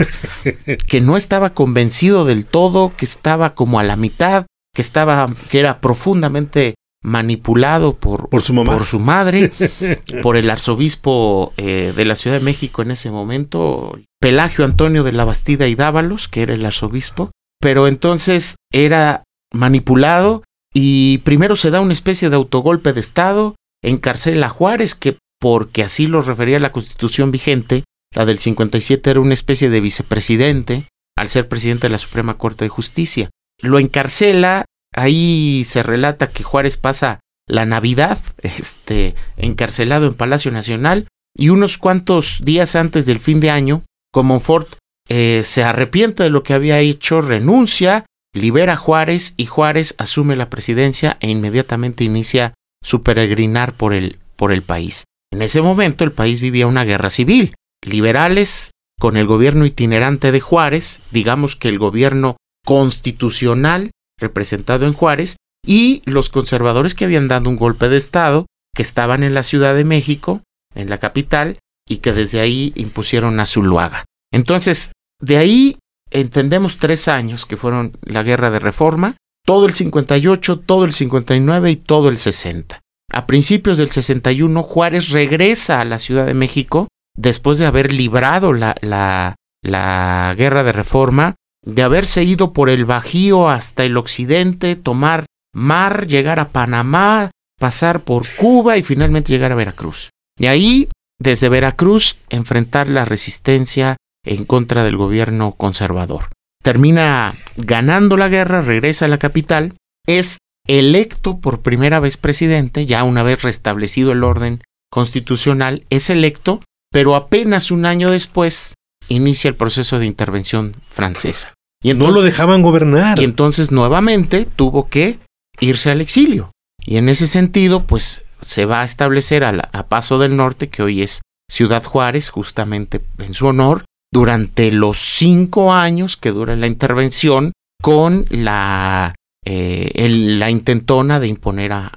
que 0.88 1.02
no 1.02 1.18
estaba 1.18 1.52
convencido 1.54 2.26
del 2.26 2.48
todo, 2.48 2.94
que 2.98 3.06
estaba 3.06 3.54
como 3.54 3.80
a 3.80 3.84
la 3.84 3.96
mitad, 3.96 4.48
que 4.74 4.82
estaba, 4.82 5.30
que 5.50 5.60
era 5.60 5.80
profundamente 5.82 6.74
manipulado 7.04 7.96
por, 7.96 8.28
por, 8.30 8.42
su, 8.42 8.56
por 8.56 8.86
su 8.86 9.00
madre, 9.00 9.52
por 10.24 10.36
el 10.36 10.50
arzobispo 10.50 11.54
eh, 11.58 11.94
de 11.96 12.06
la 12.06 12.16
Ciudad 12.16 12.40
de 12.40 12.44
México 12.44 12.82
en 12.82 12.90
ese 12.90 13.12
momento, 13.12 14.00
Pelagio 14.20 14.66
Antonio 14.66 15.04
de 15.04 15.12
la 15.12 15.26
Bastida 15.26 15.68
y 15.68 15.76
Dávalos, 15.76 16.28
que 16.28 16.42
era 16.42 16.54
el 16.54 16.66
arzobispo, 16.66 17.32
pero 17.60 17.88
entonces 17.88 18.56
era 18.72 19.24
manipulado 19.52 20.44
y 20.74 21.20
primero 21.20 21.56
se 21.56 21.72
da 21.72 21.82
una 21.82 21.94
especie 21.94 22.30
de 22.30 22.36
autogolpe 22.36 22.94
de 22.94 23.00
Estado, 23.00 23.56
encarcela 23.84 24.48
a 24.48 24.50
Juárez, 24.50 24.96
que 24.96 25.18
porque 25.40 25.84
así 25.84 26.08
lo 26.08 26.22
refería 26.22 26.60
la 26.60 26.72
constitución 26.72 27.32
vigente, 27.32 27.84
la 28.14 28.26
del 28.26 28.40
57 28.40 29.10
era 29.10 29.20
una 29.20 29.34
especie 29.34 29.70
de 29.70 29.82
vicepresidente, 29.82 30.86
al 31.16 31.30
ser 31.30 31.48
presidente 31.48 31.88
de 31.88 31.92
la 31.92 31.98
Suprema 31.98 32.38
Corte 32.38 32.66
de 32.66 32.70
Justicia. 32.70 33.30
Lo 33.60 33.80
encarcela, 33.80 34.66
ahí 34.94 35.64
se 35.66 35.84
relata 35.84 36.28
que 36.28 36.44
Juárez 36.44 36.78
pasa 36.78 37.20
la 37.48 37.66
Navidad, 37.66 38.20
este, 38.42 39.16
encarcelado 39.36 40.08
en 40.08 40.14
Palacio 40.14 40.52
Nacional, 40.52 41.08
y 41.36 41.50
unos 41.50 41.78
cuantos 41.78 42.42
días 42.44 42.76
antes 42.76 43.06
del 43.06 43.20
fin 43.20 43.40
de 43.40 43.52
año, 43.52 43.84
Comonfort 44.12 44.78
eh, 45.10 45.42
se 45.44 45.64
arrepiente 45.64 46.24
de 46.24 46.30
lo 46.30 46.44
que 46.44 46.54
había 46.54 46.80
hecho, 46.80 47.22
renuncia, 47.22 48.06
libera 48.34 48.74
a 48.74 48.78
Juárez 48.78 49.34
y 49.38 49.46
Juárez 49.46 49.96
asume 49.98 50.36
la 50.36 50.50
presidencia 50.50 51.18
e 51.20 51.30
inmediatamente 51.30 52.04
inicia 52.04 52.54
su 52.84 53.04
peregrinar 53.04 53.74
por 53.74 53.94
el, 53.94 54.18
por 54.36 54.52
el 54.52 54.62
país. 54.62 55.06
En 55.32 55.42
ese 55.42 55.62
momento 55.62 56.04
el 56.04 56.12
país 56.12 56.42
vivía 56.42 56.68
una 56.68 56.86
guerra 56.86 57.10
civil. 57.10 57.56
Liberales 57.84 58.72
con 59.00 59.18
el 59.18 59.28
gobierno 59.28 59.66
itinerante 59.66 60.32
de 60.32 60.40
Juárez, 60.40 61.02
digamos 61.12 61.56
que 61.56 61.70
el 61.70 61.80
gobierno 61.80 62.38
constitucional 62.66 63.92
representado 64.20 64.86
en 64.86 64.94
Juárez, 64.94 65.38
y 65.66 66.02
los 66.06 66.30
conservadores 66.30 66.96
que 66.96 67.06
habían 67.06 67.28
dado 67.28 67.50
un 67.50 67.56
golpe 67.56 67.90
de 67.90 67.98
Estado, 67.98 68.46
que 68.74 68.82
estaban 68.82 69.24
en 69.24 69.34
la 69.34 69.44
Ciudad 69.44 69.76
de 69.76 69.84
México, 69.84 70.42
en 70.74 70.90
la 70.90 70.98
capital, 70.98 71.60
y 71.88 71.98
que 71.98 72.14
desde 72.14 72.40
ahí 72.40 72.74
impusieron 72.76 73.40
a 73.40 73.46
Zuluaga. 73.46 74.06
Entonces, 74.32 74.92
de 75.22 75.38
ahí 75.38 75.80
entendemos 76.12 76.78
tres 76.78 77.08
años 77.08 77.46
que 77.46 77.58
fueron 77.58 77.98
la 78.02 78.24
guerra 78.24 78.52
de 78.52 78.60
reforma, 78.60 79.18
todo 79.46 79.66
el 79.66 79.74
58, 79.74 80.60
todo 80.60 80.84
el 80.84 80.94
59 80.94 81.72
y 81.72 81.76
todo 81.78 82.10
el 82.10 82.18
60. 82.18 82.82
A 83.12 83.26
principios 83.26 83.78
del 83.78 83.90
61, 83.90 84.62
Juárez 84.64 85.10
regresa 85.10 85.80
a 85.80 85.86
la 85.86 86.00
Ciudad 86.00 86.26
de 86.26 86.34
México 86.34 86.88
después 87.16 87.58
de 87.58 87.66
haber 87.66 87.94
librado 87.94 88.52
la, 88.52 88.76
la, 88.82 89.36
la 89.64 90.34
guerra 90.38 90.64
de 90.64 90.74
reforma, 90.74 91.36
de 91.66 91.84
haberse 91.84 92.24
ido 92.24 92.54
por 92.54 92.70
el 92.70 92.86
Bajío 92.86 93.50
hasta 93.50 93.86
el 93.86 93.98
occidente, 93.98 94.76
tomar 94.76 95.26
mar, 95.54 96.08
llegar 96.08 96.40
a 96.40 96.50
Panamá, 96.50 97.32
pasar 97.60 98.04
por 98.04 98.26
Cuba 98.38 98.78
y 98.78 98.84
finalmente 98.84 99.32
llegar 99.32 99.52
a 99.52 99.56
Veracruz. 99.56 100.10
Y 100.38 100.48
ahí, 100.48 100.90
desde 101.20 101.50
Veracruz, 101.50 102.18
enfrentar 102.30 102.88
la 102.88 103.06
resistencia 103.06 103.98
en 104.26 104.46
contra 104.46 104.84
del 104.84 104.98
gobierno 104.98 105.54
conservador 105.54 106.30
termina 106.68 107.38
ganando 107.56 108.18
la 108.18 108.28
guerra, 108.28 108.62
regresa 108.62 109.06
a 109.06 109.08
la 109.08 109.20
capital, 109.20 109.76
es 110.06 110.40
electo 110.68 111.38
por 111.40 111.62
primera 111.62 112.02
vez 112.02 112.18
presidente, 112.18 112.86
ya 112.86 113.06
una 113.06 113.24
vez 113.24 113.42
restablecido 113.42 114.12
el 114.12 114.26
orden 114.26 114.62
constitucional, 114.92 115.86
es 115.90 116.10
electo, 116.10 116.62
pero 116.92 117.16
apenas 117.16 117.72
un 117.72 117.86
año 117.86 118.12
después 118.12 118.74
inicia 119.08 119.48
el 119.48 119.56
proceso 119.56 119.98
de 119.98 120.08
intervención 120.08 120.74
francesa. 120.90 121.54
Y 121.82 121.94
no 121.94 122.12
lo 122.12 122.22
dejaban 122.22 122.64
gobernar. 122.64 123.18
Y 123.18 123.24
entonces 123.24 123.72
nuevamente 123.72 124.46
tuvo 124.46 124.90
que 124.90 125.20
irse 125.62 125.90
al 125.90 126.02
exilio. 126.02 126.52
Y 126.84 126.98
en 126.98 127.08
ese 127.08 127.28
sentido, 127.28 127.86
pues 127.86 128.26
se 128.42 128.66
va 128.66 128.82
a 128.82 128.86
establecer 128.86 129.44
a, 129.44 129.70
a 129.72 129.88
Paso 129.88 130.20
del 130.20 130.36
Norte, 130.36 130.70
que 130.70 130.84
hoy 130.84 131.02
es 131.02 131.22
Ciudad 131.50 131.84
Juárez, 131.84 132.30
justamente 132.30 133.02
en 133.18 133.34
su 133.34 133.48
honor, 133.48 133.86
durante 134.12 134.72
los 134.72 134.98
cinco 134.98 135.74
años 135.74 136.18
que 136.18 136.32
dura 136.32 136.56
la 136.56 136.68
intervención 136.68 137.54
con 137.82 138.26
la, 138.30 139.16
eh, 139.46 140.08
la 140.10 140.50
intentona 140.50 141.20
de 141.20 141.28
imponer 141.28 141.74
a, 141.74 141.92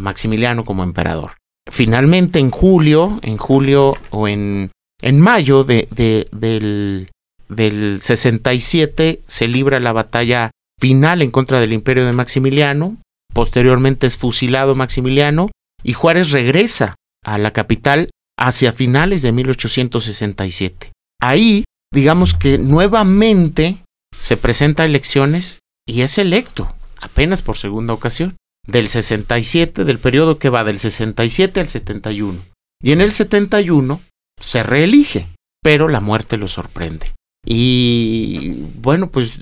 Maximiliano 0.00 0.64
como 0.64 0.84
emperador. 0.84 1.32
Finalmente, 1.70 2.38
en 2.38 2.50
julio, 2.50 3.18
en 3.22 3.36
julio 3.36 3.94
o 4.10 4.28
en, 4.28 4.70
en 5.02 5.20
mayo 5.20 5.64
de, 5.64 5.88
del, 6.30 7.10
del 7.48 8.00
67 8.00 9.22
se 9.26 9.48
libra 9.48 9.80
la 9.80 9.92
batalla 9.92 10.50
final 10.80 11.20
en 11.20 11.30
contra 11.30 11.60
del 11.60 11.72
imperio 11.72 12.06
de 12.06 12.12
Maximiliano. 12.12 12.96
Posteriormente 13.34 14.06
es 14.06 14.16
fusilado 14.16 14.74
Maximiliano 14.74 15.50
y 15.82 15.92
Juárez 15.92 16.30
regresa 16.30 16.96
a 17.24 17.38
la 17.38 17.52
capital 17.52 18.10
hacia 18.38 18.72
finales 18.72 19.22
de 19.22 19.32
1867. 19.32 20.92
Ahí, 21.20 21.64
digamos 21.92 22.34
que 22.34 22.58
nuevamente 22.58 23.82
se 24.16 24.36
presenta 24.36 24.82
a 24.82 24.86
elecciones 24.86 25.60
y 25.86 26.02
es 26.02 26.18
electo, 26.18 26.74
apenas 27.00 27.42
por 27.42 27.56
segunda 27.56 27.94
ocasión, 27.94 28.36
del 28.66 28.88
67, 28.88 29.84
del 29.84 29.98
periodo 29.98 30.38
que 30.38 30.50
va 30.50 30.64
del 30.64 30.78
67 30.78 31.60
al 31.60 31.68
71. 31.68 32.38
Y 32.82 32.92
en 32.92 33.00
el 33.00 33.12
71 33.12 34.00
se 34.40 34.62
reelige, 34.62 35.26
pero 35.62 35.88
la 35.88 36.00
muerte 36.00 36.36
lo 36.36 36.48
sorprende. 36.48 37.14
Y 37.44 38.66
bueno, 38.80 39.10
pues 39.10 39.40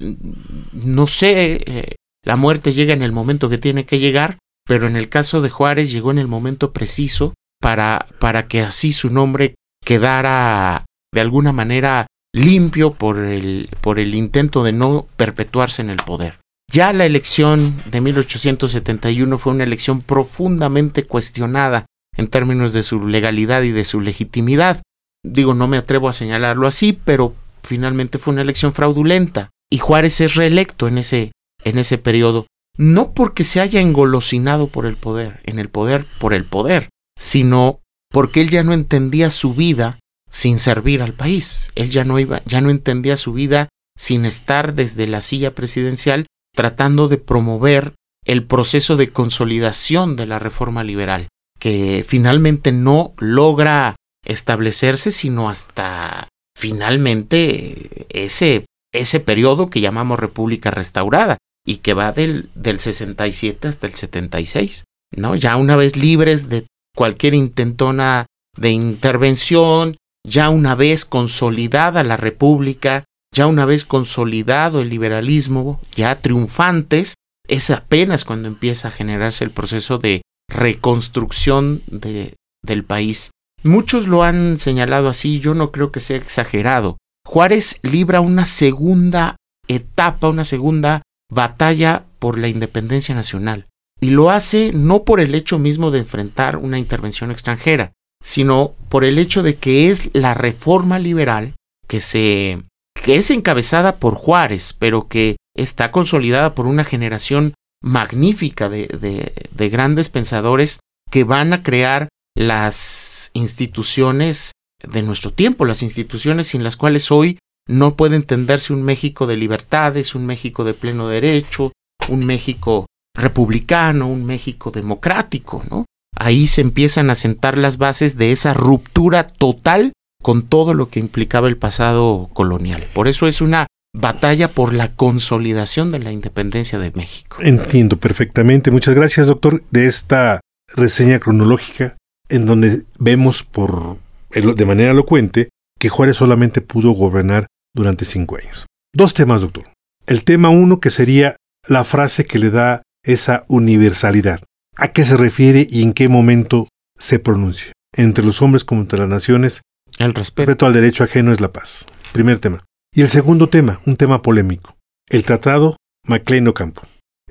no 0.73 1.07
sé, 1.07 1.61
eh, 1.67 1.97
la 2.25 2.37
muerte 2.37 2.73
llega 2.73 2.95
en 2.95 3.03
el 3.03 3.13
momento 3.13 3.49
que 3.49 3.59
tiene 3.59 3.85
que 3.85 3.99
llegar, 3.99 4.39
pero 4.67 4.87
en 4.87 4.97
el 4.97 5.09
caso 5.09 5.41
de 5.41 5.51
Juárez 5.51 5.91
llegó 5.91 6.11
en 6.11 6.19
el 6.19 6.29
momento 6.29 6.73
preciso 6.73 7.35
para, 7.61 8.07
para 8.19 8.49
que 8.49 8.61
así 8.61 8.93
su 8.93 9.11
nombre 9.11 9.55
quedara 9.85 10.85
de 11.15 11.21
alguna 11.21 11.53
manera 11.53 12.07
limpio 12.35 12.93
por 12.93 13.19
el, 13.19 13.71
por 13.81 13.99
el 13.99 14.15
intento 14.15 14.63
de 14.63 14.73
no 14.73 15.07
perpetuarse 15.17 15.81
en 15.83 15.91
el 15.91 15.97
poder. 15.97 16.39
Ya 16.71 16.93
la 16.93 17.07
elección 17.07 17.77
de 17.91 18.01
1871 18.01 19.39
fue 19.39 19.53
una 19.53 19.65
elección 19.65 20.03
profundamente 20.03 21.05
cuestionada 21.05 21.87
en 22.17 22.29
términos 22.29 22.73
de 22.73 22.83
su 22.83 23.07
legalidad 23.07 23.63
y 23.63 23.71
de 23.71 23.85
su 23.85 24.01
legitimidad. 24.01 24.83
Digo, 25.25 25.55
no 25.55 25.69
me 25.69 25.77
atrevo 25.77 26.09
a 26.09 26.13
señalarlo 26.13 26.67
así, 26.67 26.93
pero 26.93 27.35
finalmente 27.63 28.19
fue 28.19 28.33
una 28.33 28.43
elección 28.43 28.73
fraudulenta 28.73 29.51
y 29.71 29.79
Juárez 29.79 30.21
es 30.21 30.35
reelecto 30.35 30.89
en 30.89 30.99
ese, 30.99 31.33
en 31.65 31.79
ese 31.79 31.99
periodo, 31.99 32.47
no 32.77 33.13
porque 33.13 33.45
se 33.45 33.61
haya 33.61 33.81
engolosinado 33.81 34.67
por 34.67 34.87
el 34.87 34.97
poder, 34.97 35.41
en 35.45 35.59
el 35.59 35.69
poder 35.69 36.07
por 36.19 36.35
el 36.35 36.45
poder, 36.45 36.89
sino 37.19 37.81
porque 38.11 38.41
él 38.41 38.51
ya 38.51 38.63
no 38.63 38.73
entendía 38.73 39.31
su 39.31 39.55
vida 39.55 39.99
sin 40.31 40.59
servir 40.59 41.03
al 41.03 41.15
país. 41.15 41.71
Él 41.75 41.91
ya 41.91 42.05
no 42.05 42.19
iba, 42.19 42.43
ya 42.45 42.61
no 42.61 42.71
entendía 42.71 43.17
su 43.17 43.33
vida 43.33 43.69
sin 43.99 44.27
estar 44.27 44.75
desde 44.75 45.07
la 45.07 45.21
silla 45.21 45.55
presidencial 45.55 46.27
tratando 46.55 47.09
de 47.09 47.19
promover 47.19 47.95
el 48.25 48.45
proceso 48.45 48.97
de 48.97 49.11
consolidación 49.11 50.17
de 50.17 50.27
la 50.27 50.39
reforma 50.39 50.83
liberal, 50.83 51.29
que 51.59 52.05
finalmente 52.07 52.73
no 52.73 53.15
logra 53.19 53.97
establecerse 54.25 55.13
sino 55.13 55.49
hasta 55.49 56.29
finalmente 56.57 58.07
ese, 58.09 58.67
ese 58.93 59.21
periodo 59.21 59.71
que 59.71 59.81
llamamos 59.81 60.19
República 60.19 60.71
Restaurada 60.71 61.39
y 61.67 61.79
que 61.79 61.93
va 61.93 62.13
del, 62.13 62.49
del 62.55 62.81
67 62.81 63.69
hasta 63.69 63.87
el 63.87 63.95
76, 63.95 64.85
¿no? 65.17 65.35
Ya 65.35 65.57
una 65.57 65.77
vez 65.77 65.97
libres 65.97 66.49
de 66.49 66.67
cualquier 66.95 67.35
intentona 67.35 68.27
de 68.57 68.71
intervención, 68.71 69.97
ya 70.27 70.49
una 70.49 70.75
vez 70.75 71.05
consolidada 71.05 72.05
la 72.05 72.17
República, 72.17 73.05
ya 73.35 73.47
una 73.49 73.67
vez 73.67 73.85
consolidado 73.85 74.81
el 74.81 74.89
liberalismo, 74.89 75.81
ya 75.95 76.21
triunfantes, 76.21 77.17
es 77.49 77.71
apenas 77.71 78.25
cuando 78.25 78.49
empieza 78.49 78.89
a 78.89 78.93
generarse 78.93 79.45
el 79.45 79.51
proceso 79.51 79.99
de 79.99 80.23
reconstrucción 80.49 81.83
de, 81.87 82.35
del 82.63 82.85
país. 82.85 83.31
Muchos 83.63 84.07
lo 84.07 84.23
han 84.23 84.59
señalado 84.59 85.09
así, 85.09 85.41
yo 85.41 85.55
no 85.55 85.73
creo 85.73 85.91
que 85.91 86.01
sea 86.01 86.17
exagerado. 86.17 86.97
Juárez 87.27 87.81
libra 87.83 88.21
una 88.21 88.47
segunda 88.47 89.37
etapa, 89.67 90.29
una 90.29 90.45
segunda 90.45 91.03
batalla 91.31 92.05
por 92.19 92.39
la 92.39 92.49
independencia 92.49 93.15
nacional. 93.15 93.67
Y 94.01 94.11
lo 94.11 94.31
hace 94.31 94.73
no 94.73 95.05
por 95.05 95.21
el 95.21 95.35
hecho 95.35 95.59
mismo 95.59 95.91
de 95.91 96.01
enfrentar 96.01 96.57
una 96.57 96.79
intervención 96.79 97.31
extranjera, 97.31 97.93
sino 98.23 98.75
por 98.89 99.05
el 99.05 99.19
hecho 99.19 99.43
de 99.43 99.57
que 99.57 99.91
es 99.91 100.11
la 100.15 100.35
reforma 100.35 100.99
liberal 100.99 101.55
que 101.87 102.01
se 102.01 102.63
que 103.03 103.17
es 103.17 103.31
encabezada 103.31 103.97
por 103.97 104.15
Juárez, 104.15 104.75
pero 104.79 105.07
que 105.07 105.37
está 105.55 105.93
consolidada 105.93 106.55
por 106.55 106.67
una 106.67 106.83
generación 106.83 107.55
magnífica 107.83 108.69
de, 108.69 108.89
de, 108.89 109.33
de 109.51 109.69
grandes 109.69 110.09
pensadores 110.09 110.81
que 111.11 111.25
van 111.25 111.53
a 111.53 111.63
crear 111.63 112.09
las 112.35 113.31
instituciones 113.33 114.53
de 114.83 115.03
nuestro 115.03 115.33
tiempo, 115.33 115.65
las 115.65 115.83
instituciones 115.83 116.49
sin 116.49 116.65
las 116.65 116.77
cuales 116.77 117.11
hoy 117.11 117.39
no 117.69 117.97
puede 117.97 118.17
entenderse 118.17 118.73
un 118.73 118.83
México 118.83 119.27
de 119.27 119.37
libertades, 119.37 120.15
un 120.15 120.27
México 120.27 120.65
de 120.65 120.75
pleno 120.75 121.09
derecho, 121.09 121.73
un 122.09 122.25
México 122.25 122.87
republicano, 123.15 124.07
un 124.09 124.25
México 124.25 124.71
democrático, 124.71 125.65
¿no? 125.71 125.85
Ahí 126.17 126.47
se 126.47 126.61
empiezan 126.61 127.11
a 127.11 127.15
sentar 127.15 127.59
las 127.59 127.79
bases 127.79 128.17
de 128.17 128.33
esa 128.33 128.55
ruptura 128.55 129.27
total 129.27 129.93
con 130.23 130.47
todo 130.47 130.75
lo 130.75 130.89
que 130.89 131.01
implicaba 131.01 131.49
el 131.49 131.57
pasado 131.57 132.31
colonial. 132.33 132.85
Por 132.95 133.09
eso 133.09 133.27
es 133.27 133.41
una 133.41 133.67
batalla 133.95 134.49
por 134.49 134.75
la 134.75 134.95
consolidación 134.95 135.91
de 135.91 135.99
la 135.99 136.13
independencia 136.13 136.79
de 136.79 136.91
México. 136.93 137.39
Entiendo 137.41 137.99
perfectamente. 137.99 138.71
Muchas 138.71 138.95
gracias, 138.95 139.27
doctor, 139.27 139.63
de 139.71 139.87
esta 139.87 140.41
reseña 140.75 141.19
cronológica 141.19 141.97
en 142.29 142.47
donde 142.47 142.85
vemos 142.99 143.43
por 143.43 143.99
de 144.31 144.67
manera 144.67 144.91
elocuente 144.91 145.49
que 145.79 145.89
Juárez 145.89 146.17
solamente 146.17 146.61
pudo 146.61 146.91
gobernar 146.93 147.47
durante 147.77 148.05
cinco 148.05 148.37
años. 148.37 148.67
Dos 148.93 149.15
temas, 149.15 149.43
doctor. 149.43 149.71
El 150.07 150.25
tema 150.25 150.49
uno 150.49 150.81
que 150.81 150.91
sería 150.91 151.37
la 151.69 151.85
frase 151.85 152.25
que 152.25 152.39
le 152.39 152.51
da 152.51 152.83
esa 153.05 153.45
universalidad. 153.49 154.41
¿A 154.77 154.89
qué 154.89 155.05
se 155.05 155.17
refiere 155.17 155.67
y 155.69 155.83
en 155.83 155.93
qué 155.93 156.09
momento 156.09 156.69
se 156.99 157.19
pronuncia? 157.19 157.73
Entre 157.95 158.25
los 158.25 158.43
hombres 158.43 158.65
como 158.65 158.81
entre 158.81 158.99
las 158.99 159.09
naciones, 159.09 159.63
el 159.99 160.15
respeto. 160.15 160.47
respeto 160.47 160.67
al 160.67 160.73
derecho 160.73 161.05
ajeno 161.05 161.33
es 161.33 161.41
la 161.41 161.53
paz. 161.53 161.87
Primer 162.13 162.39
tema. 162.39 162.65
Y 162.95 163.03
el 163.03 163.09
segundo 163.09 163.49
tema, 163.49 163.81
un 163.87 163.97
tema 163.97 164.23
polémico. 164.23 164.77
El 165.09 165.25
tratado 165.25 165.77
Maclean 166.07 166.49
Ocampo. 166.49 166.83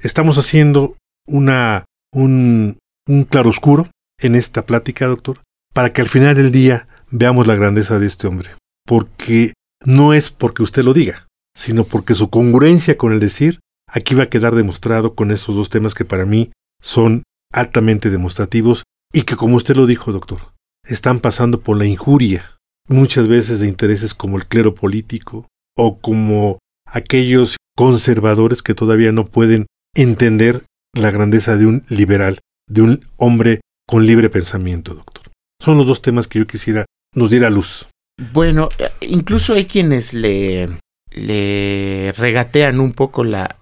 Estamos 0.02 0.38
haciendo 0.38 0.96
una, 1.28 1.86
un, 2.14 2.78
un 3.08 3.24
claroscuro 3.24 3.88
en 4.20 4.36
esta 4.36 4.66
plática, 4.66 5.08
doctor, 5.08 5.42
para 5.74 5.90
que 5.90 6.02
al 6.02 6.08
final 6.08 6.36
del 6.36 6.52
día 6.52 6.88
veamos 7.10 7.48
la 7.48 7.56
grandeza 7.56 8.00
de 8.00 8.08
este 8.08 8.28
hombre. 8.28 8.50
Porque 8.86 9.54
no 9.84 10.13
es 10.13 10.29
porque 10.29 10.63
usted 10.63 10.84
lo 10.84 10.94
diga, 10.94 11.27
sino 11.55 11.84
porque 11.84 12.15
su 12.15 12.29
congruencia 12.29 12.98
con 12.98 13.13
el 13.13 13.20
decir 13.20 13.60
aquí 13.88 14.15
va 14.15 14.24
a 14.24 14.29
quedar 14.29 14.55
demostrado 14.55 15.13
con 15.13 15.32
estos 15.32 15.55
dos 15.55 15.70
temas 15.70 15.94
que 15.94 16.05
para 16.05 16.25
mí 16.25 16.51
son 16.82 17.24
altamente 17.51 18.10
demostrativos 18.10 18.84
y 19.13 19.24
que, 19.24 19.36
como 19.36 19.55
usted 19.55 19.75
lo 19.75 19.86
dijo, 19.86 20.12
doctor, 20.12 20.53
están 20.88 21.20
pasando 21.20 21.62
por 21.62 21.77
la 21.77 21.86
injuria, 21.86 22.58
muchas 22.88 23.27
veces 23.27 23.60
de 23.60 23.67
intereses 23.67 24.13
como 24.13 24.38
el 24.38 24.46
clero 24.46 24.75
político 24.75 25.48
o 25.77 26.00
como 26.00 26.60
aquellos 26.86 27.58
conservadores 27.77 28.62
que 28.62 28.74
todavía 28.75 29.12
no 29.12 29.25
pueden 29.25 29.67
entender 29.96 30.65
la 30.94 31.12
grandeza 31.12 31.58
de 31.58 31.65
un 31.65 31.84
liberal, 31.89 32.39
de 32.67 32.82
un 32.82 33.05
hombre 33.17 33.62
con 33.88 34.05
libre 34.05 34.29
pensamiento, 34.29 34.94
doctor. 34.94 35.32
Son 35.62 35.77
los 35.77 35.88
dos 35.88 36.01
temas 36.01 36.27
que 36.27 36.39
yo 36.39 36.48
quisiera 36.48 36.86
nos 37.13 37.29
diera 37.29 37.50
luz. 37.50 37.88
Bueno, 38.17 38.69
incluso 39.01 39.53
hay 39.53 39.65
quienes 39.65 40.13
le, 40.13 40.69
regatean 41.12 42.79
un 42.79 42.93
poco 42.93 43.24
la, 43.24 43.57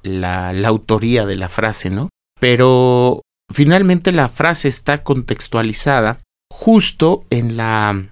autoría 0.65 1.25
de 1.25 1.36
la 1.36 1.50
frase, 1.50 1.89
¿no? 1.89 2.10
Pero 2.39 3.22
finalmente 3.51 4.12
la 4.12 4.29
frase 4.29 4.67
está 4.67 5.03
contextualizada 5.03 6.19
justo 6.51 7.25
en 7.29 7.57
la, 7.57 8.10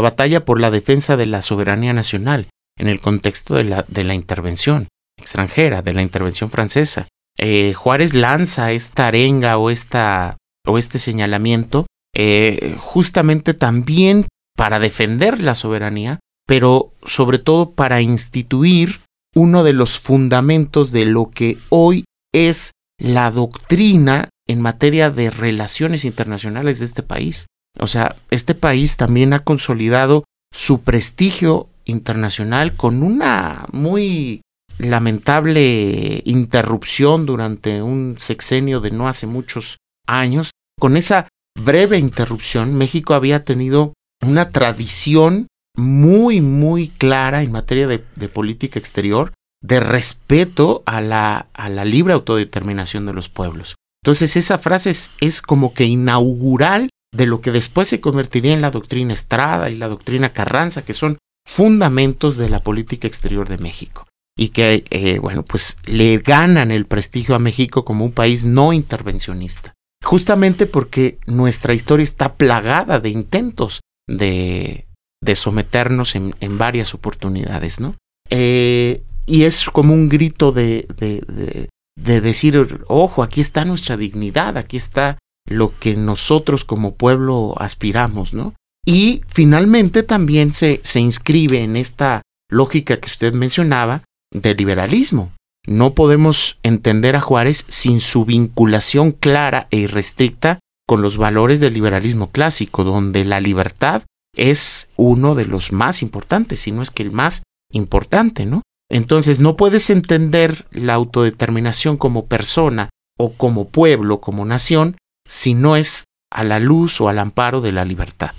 batalla 0.00 0.44
por 0.44 0.60
la 0.60 0.70
defensa 0.70 1.16
de 1.16 1.26
la 1.26 1.42
soberanía 1.42 1.92
nacional, 1.92 2.48
en 2.76 2.88
el 2.88 3.00
contexto 3.00 3.54
de 3.54 3.64
la, 3.64 3.84
de 3.86 4.04
la 4.04 4.14
intervención 4.14 4.88
extranjera, 5.16 5.82
de 5.82 5.94
la 5.94 6.02
intervención 6.02 6.50
francesa. 6.50 7.06
Eh, 7.38 7.72
Juárez 7.74 8.14
lanza 8.14 8.72
esta 8.72 9.08
arenga 9.08 9.58
o, 9.58 9.70
esta, 9.70 10.36
o 10.66 10.78
este 10.78 10.98
señalamiento 10.98 11.86
eh, 12.14 12.76
justamente 12.78 13.54
también 13.54 14.26
para 14.56 14.78
defender 14.78 15.42
la 15.42 15.54
soberanía, 15.54 16.20
pero 16.46 16.92
sobre 17.02 17.38
todo 17.38 17.70
para 17.72 18.00
instituir 18.00 19.00
uno 19.34 19.64
de 19.64 19.72
los 19.72 19.98
fundamentos 19.98 20.92
de 20.92 21.06
lo 21.06 21.30
que 21.30 21.58
hoy 21.68 22.04
es 22.32 22.72
la 22.98 23.30
doctrina 23.30 24.28
en 24.46 24.60
materia 24.60 25.10
de 25.10 25.30
relaciones 25.30 26.04
internacionales 26.04 26.78
de 26.78 26.84
este 26.84 27.02
país. 27.02 27.46
O 27.78 27.86
sea, 27.86 28.16
este 28.30 28.54
país 28.54 28.96
también 28.96 29.32
ha 29.32 29.40
consolidado 29.40 30.24
su 30.52 30.82
prestigio 30.82 31.68
internacional 31.84 32.76
con 32.76 33.02
una 33.02 33.66
muy 33.72 34.42
lamentable 34.78 36.22
interrupción 36.24 37.26
durante 37.26 37.82
un 37.82 38.16
sexenio 38.18 38.80
de 38.80 38.90
no 38.90 39.08
hace 39.08 39.26
muchos 39.26 39.78
años. 40.06 40.50
Con 40.78 40.96
esa 40.96 41.28
breve 41.60 41.98
interrupción, 41.98 42.74
México 42.74 43.14
había 43.14 43.44
tenido 43.44 43.94
una 44.26 44.50
tradición 44.50 45.48
muy, 45.76 46.40
muy 46.40 46.88
clara 46.88 47.42
en 47.42 47.52
materia 47.52 47.86
de, 47.86 47.98
política 48.28 48.78
exterior 48.78 49.32
de 49.62 49.80
respeto 49.80 50.82
a 50.86 51.00
la, 51.00 51.46
a 51.52 51.68
la, 51.68 51.84
libre 51.84 52.12
autodeterminación 52.12 53.06
de 53.06 53.14
los 53.14 53.28
pueblos. 53.28 53.76
Entonces 54.02 54.36
esa 54.36 54.58
frase 54.58 54.90
es, 54.90 55.12
es, 55.20 55.40
como 55.40 55.72
que 55.72 55.84
inaugural 55.84 56.90
de 57.12 57.26
lo 57.26 57.40
que 57.40 57.52
después 57.52 57.88
se 57.88 58.00
convertiría 58.00 58.52
en 58.52 58.60
la 58.60 58.70
doctrina 58.70 59.14
Estrada 59.14 59.70
y 59.70 59.76
la 59.76 59.88
doctrina 59.88 60.32
Carranza, 60.32 60.82
que 60.82 60.94
son 60.94 61.18
fundamentos 61.46 62.36
de 62.36 62.48
la 62.48 62.62
política 62.62 63.06
exterior 63.06 63.48
de 63.48 63.58
México 63.58 64.06
y 64.36 64.48
que, 64.48 64.84
eh, 64.90 65.18
bueno, 65.18 65.44
pues 65.44 65.78
le 65.86 66.18
ganan 66.18 66.70
el 66.70 66.86
prestigio 66.86 67.34
a 67.34 67.38
México 67.38 67.84
como 67.84 68.04
un 68.04 68.12
país 68.12 68.44
no 68.44 68.72
intervencionista, 68.72 69.74
justamente 70.02 70.66
porque 70.66 71.18
nuestra 71.26 71.74
historia 71.74 72.04
está 72.04 72.34
plagada 72.34 73.00
de 73.00 73.10
intentos 73.10 73.80
de, 74.08 74.86
someternos 75.34 76.14
en, 76.14 76.34
en, 76.40 76.58
varias 76.58 76.94
oportunidades, 76.94 77.80
¿no? 77.80 77.96
Eh, 78.30 79.02
y 79.26 79.44
es 79.44 79.68
como 79.70 79.94
un 79.94 80.08
grito 80.08 80.52
de, 80.52 80.86
de, 80.96 81.20
de, 81.26 81.68
de, 81.96 82.20
decir, 82.20 82.84
ojo, 82.88 83.22
aquí 83.22 83.40
está 83.40 83.64
nuestra 83.64 83.96
dignidad, 83.96 84.56
aquí 84.56 84.76
está 84.76 85.18
lo 85.48 85.78
que 85.78 85.94
nosotros 85.94 86.64
como 86.64 86.94
pueblo 86.94 87.54
aspiramos, 87.58 88.34
¿no? 88.34 88.54
Y 88.86 89.22
finalmente 89.28 90.02
también 90.02 90.52
se, 90.52 90.80
se 90.82 91.00
inscribe 91.00 91.62
en 91.62 91.76
esta 91.76 92.22
lógica 92.50 92.98
que 93.00 93.06
usted 93.06 93.32
mencionaba 93.32 94.02
del 94.32 94.56
liberalismo. 94.56 95.32
No 95.66 95.94
podemos 95.94 96.58
entender 96.62 97.16
a 97.16 97.20
Juárez 97.20 97.64
sin 97.68 98.00
su 98.00 98.26
vinculación 98.26 99.12
clara 99.12 99.68
e 99.70 99.78
irrestricta 99.78 100.58
con 100.86 101.02
los 101.02 101.16
valores 101.16 101.60
del 101.60 101.74
liberalismo 101.74 102.30
clásico, 102.30 102.84
donde 102.84 103.24
la 103.24 103.40
libertad 103.40 104.02
es 104.36 104.90
uno 104.96 105.34
de 105.34 105.46
los 105.46 105.72
más 105.72 106.02
importantes, 106.02 106.60
si 106.60 106.72
no 106.72 106.82
es 106.82 106.90
que 106.90 107.02
el 107.02 107.12
más 107.12 107.42
importante, 107.72 108.46
¿no? 108.46 108.62
Entonces 108.90 109.40
no 109.40 109.56
puedes 109.56 109.90
entender 109.90 110.66
la 110.70 110.94
autodeterminación 110.94 111.96
como 111.96 112.26
persona 112.26 112.90
o 113.18 113.32
como 113.32 113.68
pueblo, 113.68 114.20
como 114.20 114.44
nación, 114.44 114.96
si 115.26 115.54
no 115.54 115.76
es 115.76 116.04
a 116.30 116.44
la 116.44 116.58
luz 116.58 117.00
o 117.00 117.08
al 117.08 117.18
amparo 117.18 117.60
de 117.60 117.72
la 117.72 117.84
libertad. 117.84 118.32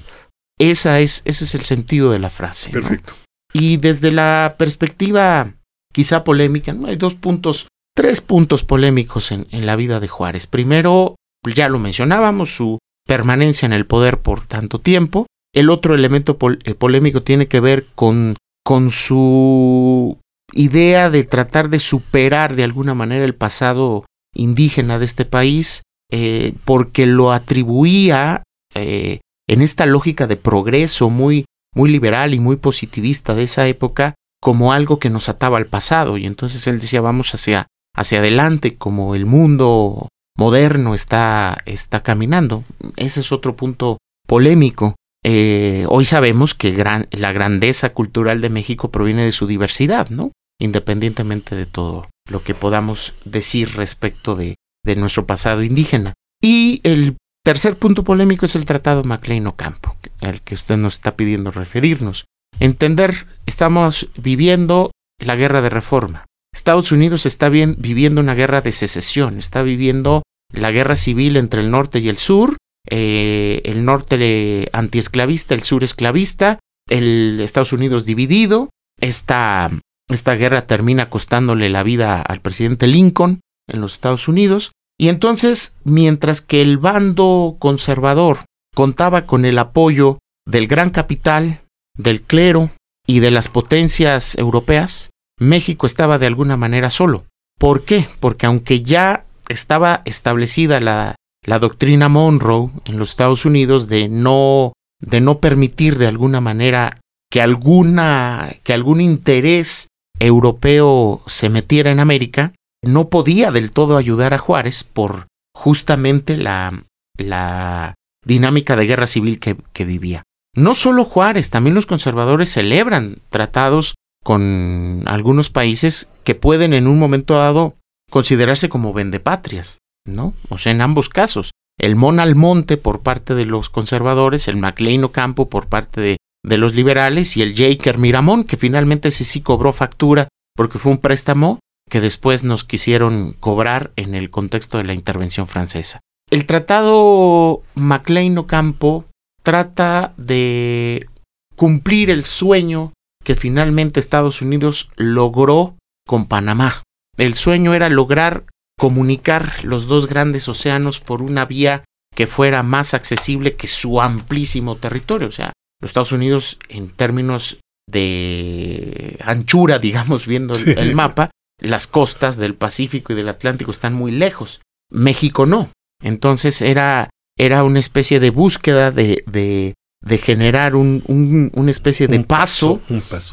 Esa 0.59 0.99
es, 0.99 1.21
ese 1.25 1.45
es 1.45 1.55
el 1.55 1.61
sentido 1.61 2.11
de 2.11 2.19
la 2.19 2.29
frase. 2.29 2.71
Perfecto. 2.71 3.13
¿no? 3.13 3.25
Y 3.61 3.77
desde 3.77 4.11
la 4.11 4.55
perspectiva 4.57 5.53
quizá 5.93 6.23
polémica, 6.23 6.73
¿no? 6.73 6.87
hay 6.87 6.97
dos 6.97 7.15
puntos, 7.15 7.67
tres 7.95 8.21
puntos 8.21 8.63
polémicos 8.63 9.31
en, 9.31 9.47
en 9.51 9.65
la 9.65 9.75
vida 9.75 9.99
de 9.99 10.09
Juárez. 10.09 10.45
Primero, 10.45 11.15
ya 11.53 11.69
lo 11.69 11.79
mencionábamos, 11.79 12.55
su 12.55 12.79
permanencia 13.05 13.65
en 13.65 13.73
el 13.73 13.85
poder 13.85 14.21
por 14.21 14.45
tanto 14.45 14.79
tiempo. 14.79 15.27
El 15.53 15.69
otro 15.69 15.95
elemento 15.95 16.37
eh, 16.63 16.73
polémico 16.73 17.21
tiene 17.21 17.47
que 17.47 17.59
ver 17.59 17.87
con, 17.95 18.35
con 18.63 18.89
su 18.91 20.17
idea 20.53 21.09
de 21.09 21.23
tratar 21.23 21.69
de 21.69 21.79
superar 21.79 22.55
de 22.55 22.63
alguna 22.63 22.93
manera 22.93 23.25
el 23.25 23.35
pasado 23.35 24.05
indígena 24.33 24.99
de 24.99 25.05
este 25.05 25.25
país, 25.25 25.83
eh, 26.11 26.53
porque 26.65 27.05
lo 27.05 27.31
atribuía 27.31 28.43
eh, 28.73 29.19
en 29.47 29.61
esta 29.61 29.85
lógica 29.85 30.27
de 30.27 30.35
progreso 30.35 31.09
muy, 31.09 31.45
muy 31.73 31.89
liberal 31.89 32.33
y 32.33 32.39
muy 32.39 32.57
positivista 32.57 33.35
de 33.35 33.43
esa 33.43 33.67
época 33.67 34.15
como 34.41 34.73
algo 34.73 34.99
que 34.99 35.09
nos 35.09 35.29
ataba 35.29 35.57
al 35.57 35.67
pasado. 35.67 36.17
Y 36.17 36.25
entonces 36.25 36.67
él 36.67 36.79
decía, 36.79 37.01
vamos 37.01 37.33
hacia, 37.33 37.67
hacia 37.95 38.19
adelante, 38.19 38.75
como 38.77 39.15
el 39.15 39.25
mundo 39.25 40.09
moderno 40.37 40.93
está, 40.93 41.61
está 41.65 42.01
caminando. 42.01 42.63
Ese 42.95 43.21
es 43.21 43.31
otro 43.31 43.55
punto 43.55 43.97
polémico. 44.27 44.95
Eh, 45.23 45.85
hoy 45.89 46.05
sabemos 46.05 46.53
que 46.53 46.71
la 47.11 47.31
grandeza 47.31 47.89
cultural 47.89 48.41
de 48.41 48.49
México 48.49 48.91
proviene 48.91 49.25
de 49.25 49.31
su 49.31 49.47
diversidad, 49.47 50.09
¿no? 50.09 50.31
Independientemente 50.59 51.55
de 51.55 51.65
todo 51.65 52.07
lo 52.29 52.43
que 52.43 52.53
podamos 52.53 53.13
decir 53.25 53.75
respecto 53.75 54.35
de, 54.35 54.55
de 54.83 54.95
nuestro 54.95 55.25
pasado 55.25 55.63
indígena. 55.63 56.13
Y 56.41 56.81
el 56.83 57.17
tercer 57.43 57.77
punto 57.77 58.03
polémico 58.03 58.45
es 58.45 58.55
el 58.55 58.65
Tratado 58.65 59.03
MacLean-Ocampo, 59.03 59.95
al 60.21 60.41
que 60.41 60.55
usted 60.55 60.77
nos 60.77 60.95
está 60.95 61.15
pidiendo 61.15 61.51
referirnos. 61.51 62.25
Entender, 62.59 63.25
estamos 63.45 64.09
viviendo 64.17 64.91
la 65.19 65.35
guerra 65.35 65.61
de 65.61 65.69
reforma. 65.69 66.25
Estados 66.53 66.91
Unidos 66.91 67.25
está 67.25 67.49
bien, 67.49 67.75
viviendo 67.77 68.21
una 68.21 68.33
guerra 68.33 68.61
de 68.61 68.71
secesión, 68.71 69.37
está 69.37 69.61
viviendo 69.61 70.23
la 70.51 70.71
guerra 70.71 70.95
civil 70.95 71.37
entre 71.37 71.61
el 71.61 71.71
norte 71.71 71.99
y 71.99 72.09
el 72.09 72.17
sur, 72.17 72.57
eh, 72.87 73.61
el 73.65 73.85
norte 73.85 74.69
antiesclavista, 74.73 75.53
el 75.55 75.63
sur 75.63 75.83
esclavista, 75.83 76.59
el 76.89 77.39
Estados 77.41 77.73
Unidos 77.73 78.05
dividido. 78.05 78.69
Esta, 78.99 79.71
esta 80.07 80.35
guerra 80.35 80.67
termina 80.67 81.09
costándole 81.09 81.69
la 81.69 81.83
vida 81.83 82.21
al 82.21 82.41
presidente 82.41 82.87
Lincoln 82.87 83.41
en 83.67 83.81
los 83.81 83.93
Estados 83.93 84.27
Unidos. 84.27 84.71
Y 84.97 85.09
entonces, 85.09 85.77
mientras 85.83 86.41
que 86.41 86.61
el 86.61 86.77
bando 86.77 87.57
conservador 87.59 88.45
contaba 88.73 89.25
con 89.25 89.45
el 89.45 89.57
apoyo 89.57 90.19
del 90.45 90.67
gran 90.67 90.89
capital, 90.89 91.61
del 91.97 92.21
clero 92.21 92.69
y 93.07 93.19
de 93.19 93.31
las 93.31 93.49
potencias 93.49 94.37
europeas, 94.37 95.09
México 95.39 95.85
estaba 95.85 96.17
de 96.17 96.27
alguna 96.27 96.55
manera 96.55 96.89
solo. 96.89 97.25
¿Por 97.57 97.83
qué? 97.83 98.07
Porque 98.19 98.45
aunque 98.45 98.81
ya 98.81 99.25
estaba 99.49 100.01
establecida 100.05 100.79
la, 100.79 101.15
la 101.43 101.59
doctrina 101.59 102.09
Monroe 102.09 102.71
en 102.85 102.97
los 102.97 103.11
Estados 103.11 103.45
Unidos 103.45 103.87
de 103.87 104.09
no, 104.09 104.73
de 104.99 105.21
no 105.21 105.39
permitir 105.39 105.97
de 105.97 106.07
alguna 106.07 106.41
manera 106.41 106.99
que, 107.29 107.41
alguna, 107.41 108.55
que 108.63 108.73
algún 108.73 109.01
interés 109.01 109.87
europeo 110.19 111.21
se 111.27 111.49
metiera 111.49 111.91
en 111.91 111.99
América, 111.99 112.53
no 112.81 113.09
podía 113.09 113.51
del 113.51 113.71
todo 113.71 113.97
ayudar 113.97 114.33
a 114.33 114.37
Juárez 114.37 114.83
por 114.83 115.27
justamente 115.53 116.37
la, 116.37 116.83
la 117.17 117.95
dinámica 118.23 118.75
de 118.75 118.85
guerra 118.85 119.07
civil 119.07 119.39
que, 119.39 119.57
que 119.73 119.85
vivía. 119.85 120.23
No 120.55 120.73
solo 120.73 121.03
Juárez, 121.03 121.49
también 121.49 121.75
los 121.75 121.85
conservadores 121.85 122.51
celebran 122.51 123.19
tratados 123.29 123.95
con 124.23 125.03
algunos 125.05 125.49
países 125.49 126.07
que 126.23 126.33
pueden 126.33 126.73
en 126.73 126.87
un 126.87 126.97
momento 126.97 127.35
dado 127.35 127.75
considerarse 128.09 128.69
como 128.69 128.93
vendepatrias, 128.93 129.79
¿no? 130.05 130.33
O 130.49 130.57
sea, 130.57 130.71
en 130.71 130.81
ambos 130.81 131.09
casos. 131.09 131.51
El 131.77 131.95
Mon 131.95 132.19
Almonte 132.19 132.77
por 132.77 133.01
parte 133.01 133.35
de 133.35 133.45
los 133.45 133.69
conservadores, 133.69 134.47
el 134.47 134.57
MacLean 134.57 135.03
Ocampo 135.03 135.49
por 135.49 135.67
parte 135.67 136.01
de, 136.01 136.17
los 136.57 136.75
liberales 136.75 137.35
y 137.37 137.41
el 137.41 137.55
Jaker 137.55 137.97
Miramón, 137.97 138.43
que 138.43 138.55
finalmente 138.55 139.09
ese 139.09 139.25
sí 139.25 139.41
cobró 139.41 139.73
factura 139.73 140.29
porque 140.55 140.79
fue 140.79 140.93
un 140.93 140.99
préstamo 140.99 141.59
que 141.89 141.99
después 141.99 142.43
nos 142.43 142.63
quisieron 142.63 143.35
cobrar 143.39 143.91
en 143.95 144.15
el 144.15 144.29
contexto 144.29 144.77
de 144.77 144.85
la 144.85 144.93
intervención 144.93 145.47
francesa. 145.47 145.99
El 146.31 146.47
tratado 146.47 147.63
MacLean 147.75 148.37
Ocampo 148.37 149.05
trata 149.43 150.13
de 150.17 151.07
cumplir 151.55 152.09
el 152.09 152.23
sueño 152.23 152.93
que 153.23 153.35
finalmente 153.35 153.99
Estados 153.99 154.41
Unidos 154.41 154.89
logró 154.95 155.75
con 156.07 156.27
Panamá. 156.27 156.83
El 157.17 157.35
sueño 157.35 157.73
era 157.73 157.89
lograr 157.89 158.45
comunicar 158.77 159.63
los 159.63 159.87
dos 159.87 160.07
grandes 160.07 160.47
océanos 160.49 160.99
por 160.99 161.21
una 161.21 161.45
vía 161.45 161.83
que 162.13 162.27
fuera 162.27 162.63
más 162.63 162.93
accesible 162.93 163.55
que 163.55 163.67
su 163.67 164.01
amplísimo 164.01 164.77
territorio. 164.77 165.27
O 165.27 165.31
sea, 165.31 165.53
los 165.81 165.89
Estados 165.89 166.11
Unidos 166.11 166.59
en 166.69 166.89
términos 166.89 167.59
de 167.89 169.17
anchura, 169.23 169.79
digamos, 169.79 170.25
viendo 170.25 170.55
el, 170.55 170.95
mapa, 170.95 171.31
las 171.59 171.87
costas 171.87 172.37
del 172.37 172.55
Pacífico 172.55 173.13
y 173.13 173.15
del 173.15 173.29
Atlántico 173.29 173.71
están 173.71 173.93
muy 173.93 174.11
lejos. 174.11 174.61
México 174.89 175.45
no. 175.45 175.71
Entonces 176.01 176.61
era 176.61 177.09
era 177.37 177.63
una 177.63 177.79
especie 177.79 178.19
de 178.19 178.29
búsqueda 178.29 178.91
de, 178.91 179.23
de, 179.27 179.73
de 180.05 180.17
generar 180.17 180.75
un, 180.75 181.03
un, 181.07 181.51
una 181.55 181.71
especie 181.71 182.07
de 182.07 182.19
paso, 182.21 182.81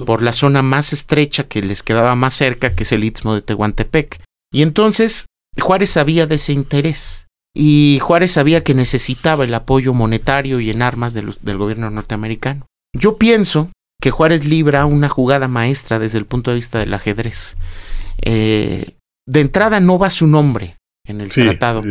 por 0.05 0.23
la 0.23 0.33
zona 0.33 0.63
más 0.63 0.93
estrecha 0.93 1.45
que 1.45 1.63
les 1.63 1.83
quedaba 1.83 2.17
más 2.17 2.35
cerca, 2.35 2.75
que 2.75 2.83
es 2.83 2.93
el 2.93 3.05
Istmo 3.05 3.35
de 3.35 3.43
Tehuantepec. 3.43 4.23
Y 4.53 4.63
entonces 4.63 5.27
Juárez 5.61 5.91
sabía 5.91 6.27
de 6.27 6.37
ese 6.37 6.53
interés. 6.53 7.27
Y 7.55 7.99
Juárez 8.01 8.33
sabía 8.33 8.65
que 8.65 8.73
necesitaba 8.73 9.45
el 9.45 9.53
apoyo 9.53 9.93
monetario 9.93 10.59
y 10.61 10.71
en 10.71 10.81
armas 10.81 11.13
del 11.13 11.59
gobierno 11.59 11.91
norteamericano. 11.91 12.67
Yo 12.99 13.19
pienso 13.19 13.71
que 14.01 14.11
Juárez 14.11 14.47
libra 14.47 14.87
una 14.87 15.09
jugada 15.09 15.49
maestra 15.49 15.99
desde 15.99 16.19
el 16.19 16.25
punto 16.25 16.51
de 16.51 16.57
vista 16.57 16.79
del 16.79 16.95
ajedrez. 16.95 17.57
Eh, 18.23 18.97
de 19.27 19.41
entrada 19.41 19.81
no 19.81 19.99
va 19.99 20.11
su 20.11 20.27
nombre 20.27 20.77
en 21.07 21.21
el 21.21 21.31
tratado. 21.31 21.83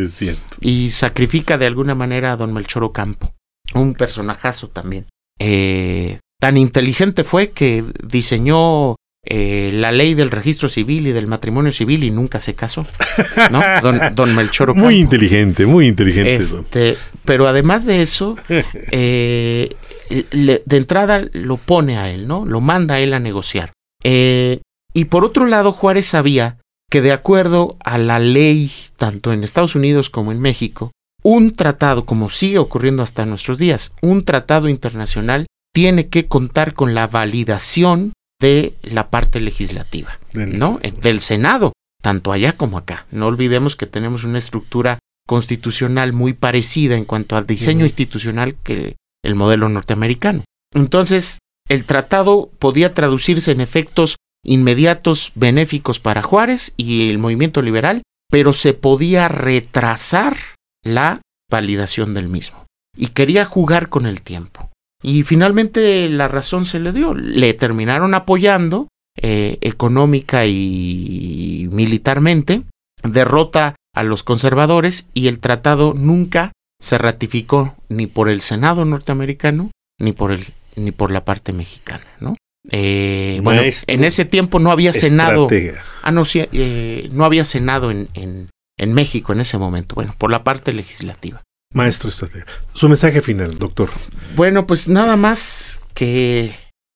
Y 0.59 0.89
sacrifica 0.89 1.57
de 1.57 1.67
alguna 1.67 1.95
manera 1.95 2.31
a 2.31 2.37
don 2.37 2.53
Melchor 2.53 2.83
Ocampo, 2.83 3.33
un 3.75 3.93
personajazo 3.93 4.69
también. 4.69 5.05
Eh, 5.39 6.19
tan 6.39 6.57
inteligente 6.57 7.23
fue 7.23 7.51
que 7.51 7.83
diseñó 8.03 8.95
eh, 9.23 9.71
la 9.73 9.91
ley 9.91 10.13
del 10.13 10.31
registro 10.31 10.69
civil 10.69 11.07
y 11.07 11.11
del 11.11 11.27
matrimonio 11.27 11.71
civil 11.71 12.03
y 12.03 12.11
nunca 12.11 12.39
se 12.39 12.55
casó. 12.55 12.85
¿no? 13.51 13.61
Don, 14.15 14.35
Melchor 14.35 14.71
Ocampo. 14.71 14.85
Muy 14.85 14.99
inteligente, 14.99 15.65
muy 15.65 15.87
inteligente. 15.87 16.35
Este, 16.35 16.97
pero 17.25 17.47
además 17.47 17.85
de 17.85 18.01
eso, 18.01 18.35
eh, 18.91 19.69
de 20.09 20.77
entrada 20.77 21.25
lo 21.33 21.57
pone 21.57 21.97
a 21.97 22.09
él, 22.09 22.27
¿no? 22.27 22.45
Lo 22.45 22.61
manda 22.61 22.95
a 22.95 22.99
él 22.99 23.13
a 23.13 23.19
negociar. 23.19 23.73
y 24.03 25.05
por 25.05 25.23
otro 25.23 25.45
lado, 25.45 25.71
Juárez 25.71 26.07
sabía 26.07 26.57
que 26.91 27.01
de 27.01 27.13
acuerdo 27.13 27.77
a 27.79 27.97
la 27.97 28.19
ley, 28.19 28.71
tanto 28.97 29.31
en 29.31 29.45
Estados 29.45 29.75
Unidos 29.75 30.09
como 30.09 30.33
en 30.33 30.41
México, 30.41 30.91
un 31.23 31.53
tratado, 31.53 32.05
como 32.05 32.29
sigue 32.29 32.57
ocurriendo 32.57 33.03
hasta 33.03 33.25
nuestros 33.25 33.57
días, 33.57 33.93
un 34.01 34.23
tratado 34.23 34.69
internacional 34.69 35.45
tiene 35.73 36.07
que 36.07 36.27
contar 36.27 36.73
con 36.73 36.93
la 36.93 37.07
validación 37.07 38.13
de 38.41 38.75
la 38.81 39.09
parte 39.09 39.39
legislativa, 39.39 40.19
¿no? 40.33 40.79
Del 41.01 41.21
Senado, 41.21 41.73
tanto 42.01 42.31
allá 42.31 42.53
como 42.53 42.77
acá. 42.77 43.05
No 43.11 43.27
olvidemos 43.27 43.75
que 43.75 43.85
tenemos 43.85 44.23
una 44.23 44.39
estructura 44.39 44.99
constitucional 45.27 46.11
muy 46.11 46.33
parecida 46.33 46.97
en 46.97 47.05
cuanto 47.05 47.37
al 47.37 47.45
diseño 47.45 47.85
institucional 47.85 48.55
que 48.55 48.95
el 49.23 49.35
modelo 49.35 49.69
norteamericano. 49.69 50.43
Entonces, 50.73 51.37
el 51.69 51.85
tratado 51.85 52.49
podía 52.59 52.93
traducirse 52.93 53.51
en 53.51 53.61
efectos 53.61 54.17
inmediatos 54.43 55.31
benéficos 55.35 55.99
para 55.99 56.23
Juárez 56.23 56.73
y 56.75 57.09
el 57.09 57.19
movimiento 57.19 57.61
liberal, 57.61 58.01
pero 58.29 58.53
se 58.53 58.73
podía 58.73 59.27
retrasar 59.27 60.35
la 60.83 61.21
validación 61.49 62.13
del 62.13 62.27
mismo. 62.27 62.65
Y 62.95 63.07
quería 63.07 63.45
jugar 63.45 63.89
con 63.89 64.05
el 64.05 64.21
tiempo. 64.21 64.69
Y 65.03 65.23
finalmente 65.23 66.09
la 66.09 66.27
razón 66.27 66.65
se 66.65 66.79
le 66.79 66.91
dio. 66.91 67.13
Le 67.13 67.53
terminaron 67.53 68.13
apoyando 68.13 68.87
eh, 69.17 69.57
económica 69.61 70.45
y 70.45 71.67
militarmente, 71.71 72.61
derrota 73.03 73.75
a 73.93 74.03
los 74.03 74.23
conservadores 74.23 75.09
y 75.13 75.27
el 75.27 75.39
tratado 75.39 75.93
nunca 75.93 76.53
se 76.81 76.97
ratificó 76.97 77.75
ni 77.89 78.07
por 78.07 78.29
el 78.29 78.41
Senado 78.41 78.85
norteamericano 78.85 79.69
ni 79.99 80.13
por 80.13 80.31
el 80.31 80.45
ni 80.77 80.91
por 80.91 81.11
la 81.11 81.25
parte 81.25 81.51
mexicana, 81.51 82.05
¿no? 82.21 82.37
Eh, 82.69 83.39
bueno, 83.43 83.61
en 83.63 84.03
ese 84.03 84.23
tiempo 84.23 84.59
no 84.59 84.71
había 84.71 84.93
Senado. 84.93 85.49
Ah, 86.03 86.11
no, 86.11 86.23
sí, 86.23 86.47
eh, 86.51 87.09
no 87.11 87.25
había 87.25 87.43
Senado 87.43 87.91
en, 87.91 88.07
en, 88.13 88.49
en, 88.81 88.93
México 88.93 89.31
en 89.31 89.41
ese 89.41 89.57
momento. 89.57 89.95
Bueno, 89.95 90.13
por 90.17 90.31
la 90.31 90.43
parte 90.43 90.73
legislativa. 90.73 91.41
Maestro 91.73 92.09
estratega. 92.09 92.45
Su 92.73 92.89
mensaje 92.89 93.21
final, 93.21 93.57
doctor. 93.57 93.89
Bueno, 94.35 94.67
pues 94.67 94.89
nada 94.89 95.15
más 95.15 95.81
que 95.93 96.53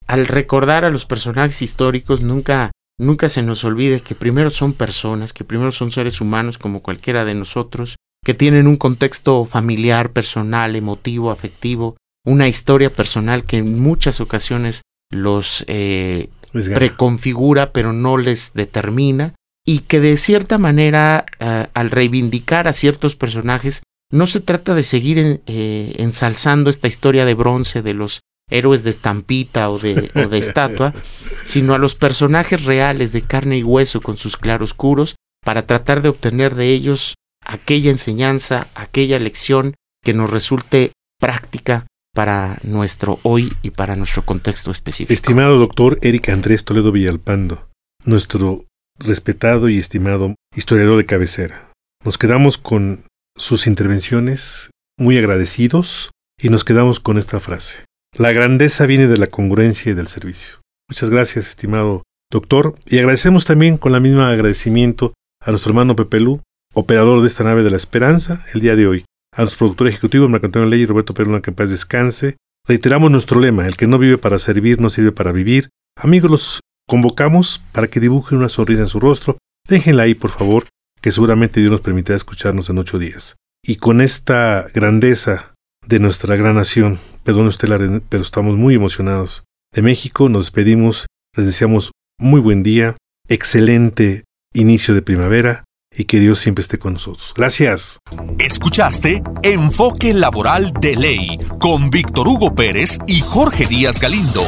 al 0.07 0.27
recordar 0.27 0.83
a 0.83 0.89
los 0.89 1.05
personajes 1.05 1.61
históricos, 1.61 2.21
nunca, 2.21 2.71
nunca 2.99 3.29
se 3.29 3.41
nos 3.41 3.63
olvide 3.63 4.01
que 4.01 4.15
primero 4.15 4.49
son 4.49 4.73
personas, 4.73 5.31
que 5.31 5.45
primero 5.45 5.71
son 5.71 5.91
seres 5.91 6.19
humanos 6.19 6.57
como 6.57 6.81
cualquiera 6.81 7.23
de 7.23 7.35
nosotros, 7.35 7.95
que 8.25 8.33
tienen 8.33 8.67
un 8.67 8.75
contexto 8.75 9.45
familiar, 9.45 10.11
personal, 10.11 10.75
emotivo, 10.75 11.31
afectivo, 11.31 11.95
una 12.25 12.47
historia 12.47 12.89
personal 12.89 13.45
que 13.45 13.57
en 13.57 13.79
muchas 13.79 14.19
ocasiones 14.19 14.81
los 15.11 15.63
eh, 15.67 16.29
preconfigura 16.73 17.71
pero 17.71 17.93
no 17.93 18.17
les 18.17 18.53
determina 18.53 19.35
y 19.65 19.79
que 19.79 19.99
de 19.99 20.17
cierta 20.17 20.57
manera 20.57 21.25
eh, 21.39 21.67
al 21.73 21.89
reivindicar 21.89 22.67
a 22.67 22.73
ciertos 22.73 23.15
personajes 23.15 23.83
no 24.11 24.27
se 24.27 24.39
trata 24.39 24.75
de 24.75 24.83
seguir 24.83 25.41
eh, 25.47 25.93
ensalzando 25.97 26.69
esta 26.69 26.87
historia 26.87 27.25
de 27.25 27.33
bronce 27.33 27.81
de 27.81 27.95
los 27.95 28.21
héroes 28.49 28.83
de 28.83 28.91
estampita 28.91 29.71
o 29.71 29.79
de, 29.79 30.11
o 30.13 30.27
de 30.29 30.37
estatua, 30.37 30.93
sino 31.43 31.73
a 31.73 31.79
los 31.79 31.95
personajes 31.95 32.63
reales 32.65 33.11
de 33.11 33.23
carne 33.23 33.57
y 33.57 33.63
hueso 33.63 34.01
con 34.01 34.17
sus 34.17 34.37
claroscuros 34.37 35.15
para 35.43 35.65
tratar 35.65 36.03
de 36.03 36.09
obtener 36.09 36.53
de 36.53 36.69
ellos 36.69 37.15
aquella 37.41 37.89
enseñanza, 37.89 38.67
aquella 38.75 39.17
lección 39.17 39.73
que 40.03 40.13
nos 40.13 40.29
resulte 40.29 40.91
práctica 41.19 41.87
para 42.13 42.59
nuestro 42.63 43.19
hoy 43.23 43.51
y 43.63 43.71
para 43.71 43.95
nuestro 43.95 44.23
contexto 44.23 44.71
específico. 44.71 45.13
Estimado 45.13 45.57
doctor 45.57 45.97
Eric 46.01 46.29
Andrés 46.29 46.63
Toledo 46.63 46.91
Villalpando, 46.91 47.67
nuestro 48.05 48.65
respetado 48.99 49.69
y 49.69 49.77
estimado 49.77 50.35
historiador 50.55 50.97
de 50.97 51.05
cabecera, 51.05 51.71
nos 52.03 52.17
quedamos 52.17 52.57
con 52.57 53.03
sus 53.37 53.67
intervenciones 53.67 54.69
muy 54.97 55.17
agradecidos 55.17 56.11
y 56.41 56.49
nos 56.49 56.63
quedamos 56.63 56.99
con 56.99 57.17
esta 57.17 57.39
frase. 57.39 57.85
La 58.17 58.31
grandeza 58.31 58.85
viene 58.85 59.07
de 59.07 59.17
la 59.17 59.27
congruencia 59.27 59.91
y 59.91 59.95
del 59.95 60.07
servicio. 60.07 60.61
Muchas 60.89 61.09
gracias, 61.09 61.49
estimado 61.49 62.03
doctor, 62.31 62.75
y 62.85 62.99
agradecemos 62.99 63.45
también 63.45 63.77
con 63.77 63.91
la 63.91 63.99
misma 63.99 64.29
agradecimiento 64.29 65.13
a 65.41 65.51
nuestro 65.51 65.71
hermano 65.71 65.95
Pepe 65.95 66.19
Lu, 66.19 66.41
operador 66.73 67.21
de 67.21 67.27
esta 67.27 67.43
nave 67.43 67.63
de 67.63 67.71
la 67.71 67.77
esperanza, 67.77 68.45
el 68.53 68.61
día 68.61 68.75
de 68.75 68.87
hoy. 68.87 69.05
A 69.35 69.41
nuestro 69.41 69.59
productor 69.59 69.87
ejecutivo, 69.87 70.29
Marco 70.29 70.47
Ley 70.47 70.81
y 70.81 70.85
Roberto 70.85 71.13
Peruna, 71.13 71.41
que 71.41 71.51
en 71.51 71.55
paz 71.55 71.69
descanse. 71.69 72.37
Reiteramos 72.67 73.11
nuestro 73.11 73.39
lema, 73.39 73.67
el 73.67 73.75
que 73.75 73.87
no 73.87 73.97
vive 73.99 74.17
para 74.17 74.39
servir, 74.39 74.79
no 74.79 74.89
sirve 74.89 75.11
para 75.11 75.31
vivir. 75.31 75.69
Amigos, 75.97 76.31
los 76.31 76.59
convocamos 76.87 77.61
para 77.71 77.87
que 77.87 77.99
dibujen 77.99 78.37
una 78.37 78.49
sonrisa 78.49 78.81
en 78.81 78.87
su 78.87 78.99
rostro. 78.99 79.37
Déjenla 79.67 80.03
ahí, 80.03 80.15
por 80.15 80.31
favor, 80.31 80.65
que 81.01 81.11
seguramente 81.11 81.59
Dios 81.59 81.71
nos 81.71 81.81
permitirá 81.81 82.15
escucharnos 82.15 82.69
en 82.69 82.77
ocho 82.77 82.99
días. 82.99 83.35
Y 83.63 83.77
con 83.77 84.01
esta 84.01 84.67
grandeza 84.73 85.53
de 85.87 85.99
nuestra 85.99 86.35
gran 86.35 86.55
nación, 86.55 86.99
perdón 87.23 87.47
usted, 87.47 88.01
pero 88.09 88.23
estamos 88.23 88.57
muy 88.57 88.75
emocionados. 88.75 89.43
De 89.73 89.81
México 89.81 90.29
nos 90.29 90.45
despedimos, 90.45 91.07
les 91.35 91.47
deseamos 91.47 91.91
muy 92.19 92.39
buen 92.39 92.63
día, 92.63 92.95
excelente 93.27 94.23
inicio 94.53 94.93
de 94.93 95.01
primavera 95.01 95.63
y 95.95 96.05
que 96.05 96.19
Dios 96.19 96.39
siempre 96.39 96.61
esté 96.61 96.77
con 96.77 96.93
nosotros. 96.93 97.33
Gracias. 97.35 97.99
Escuchaste 98.37 99.23
Enfoque 99.43 100.13
Laboral 100.13 100.73
de 100.79 100.95
Ley 100.95 101.39
con 101.59 101.89
Víctor 101.89 102.27
Hugo 102.27 102.53
Pérez 102.53 102.99
y 103.07 103.21
Jorge 103.21 103.65
Díaz 103.65 103.99
Galindo. 103.99 104.45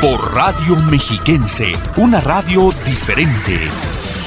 Por 0.00 0.32
Radio 0.32 0.76
Mexiquense, 0.76 1.72
una 1.96 2.20
radio 2.20 2.70
diferente. 2.84 4.17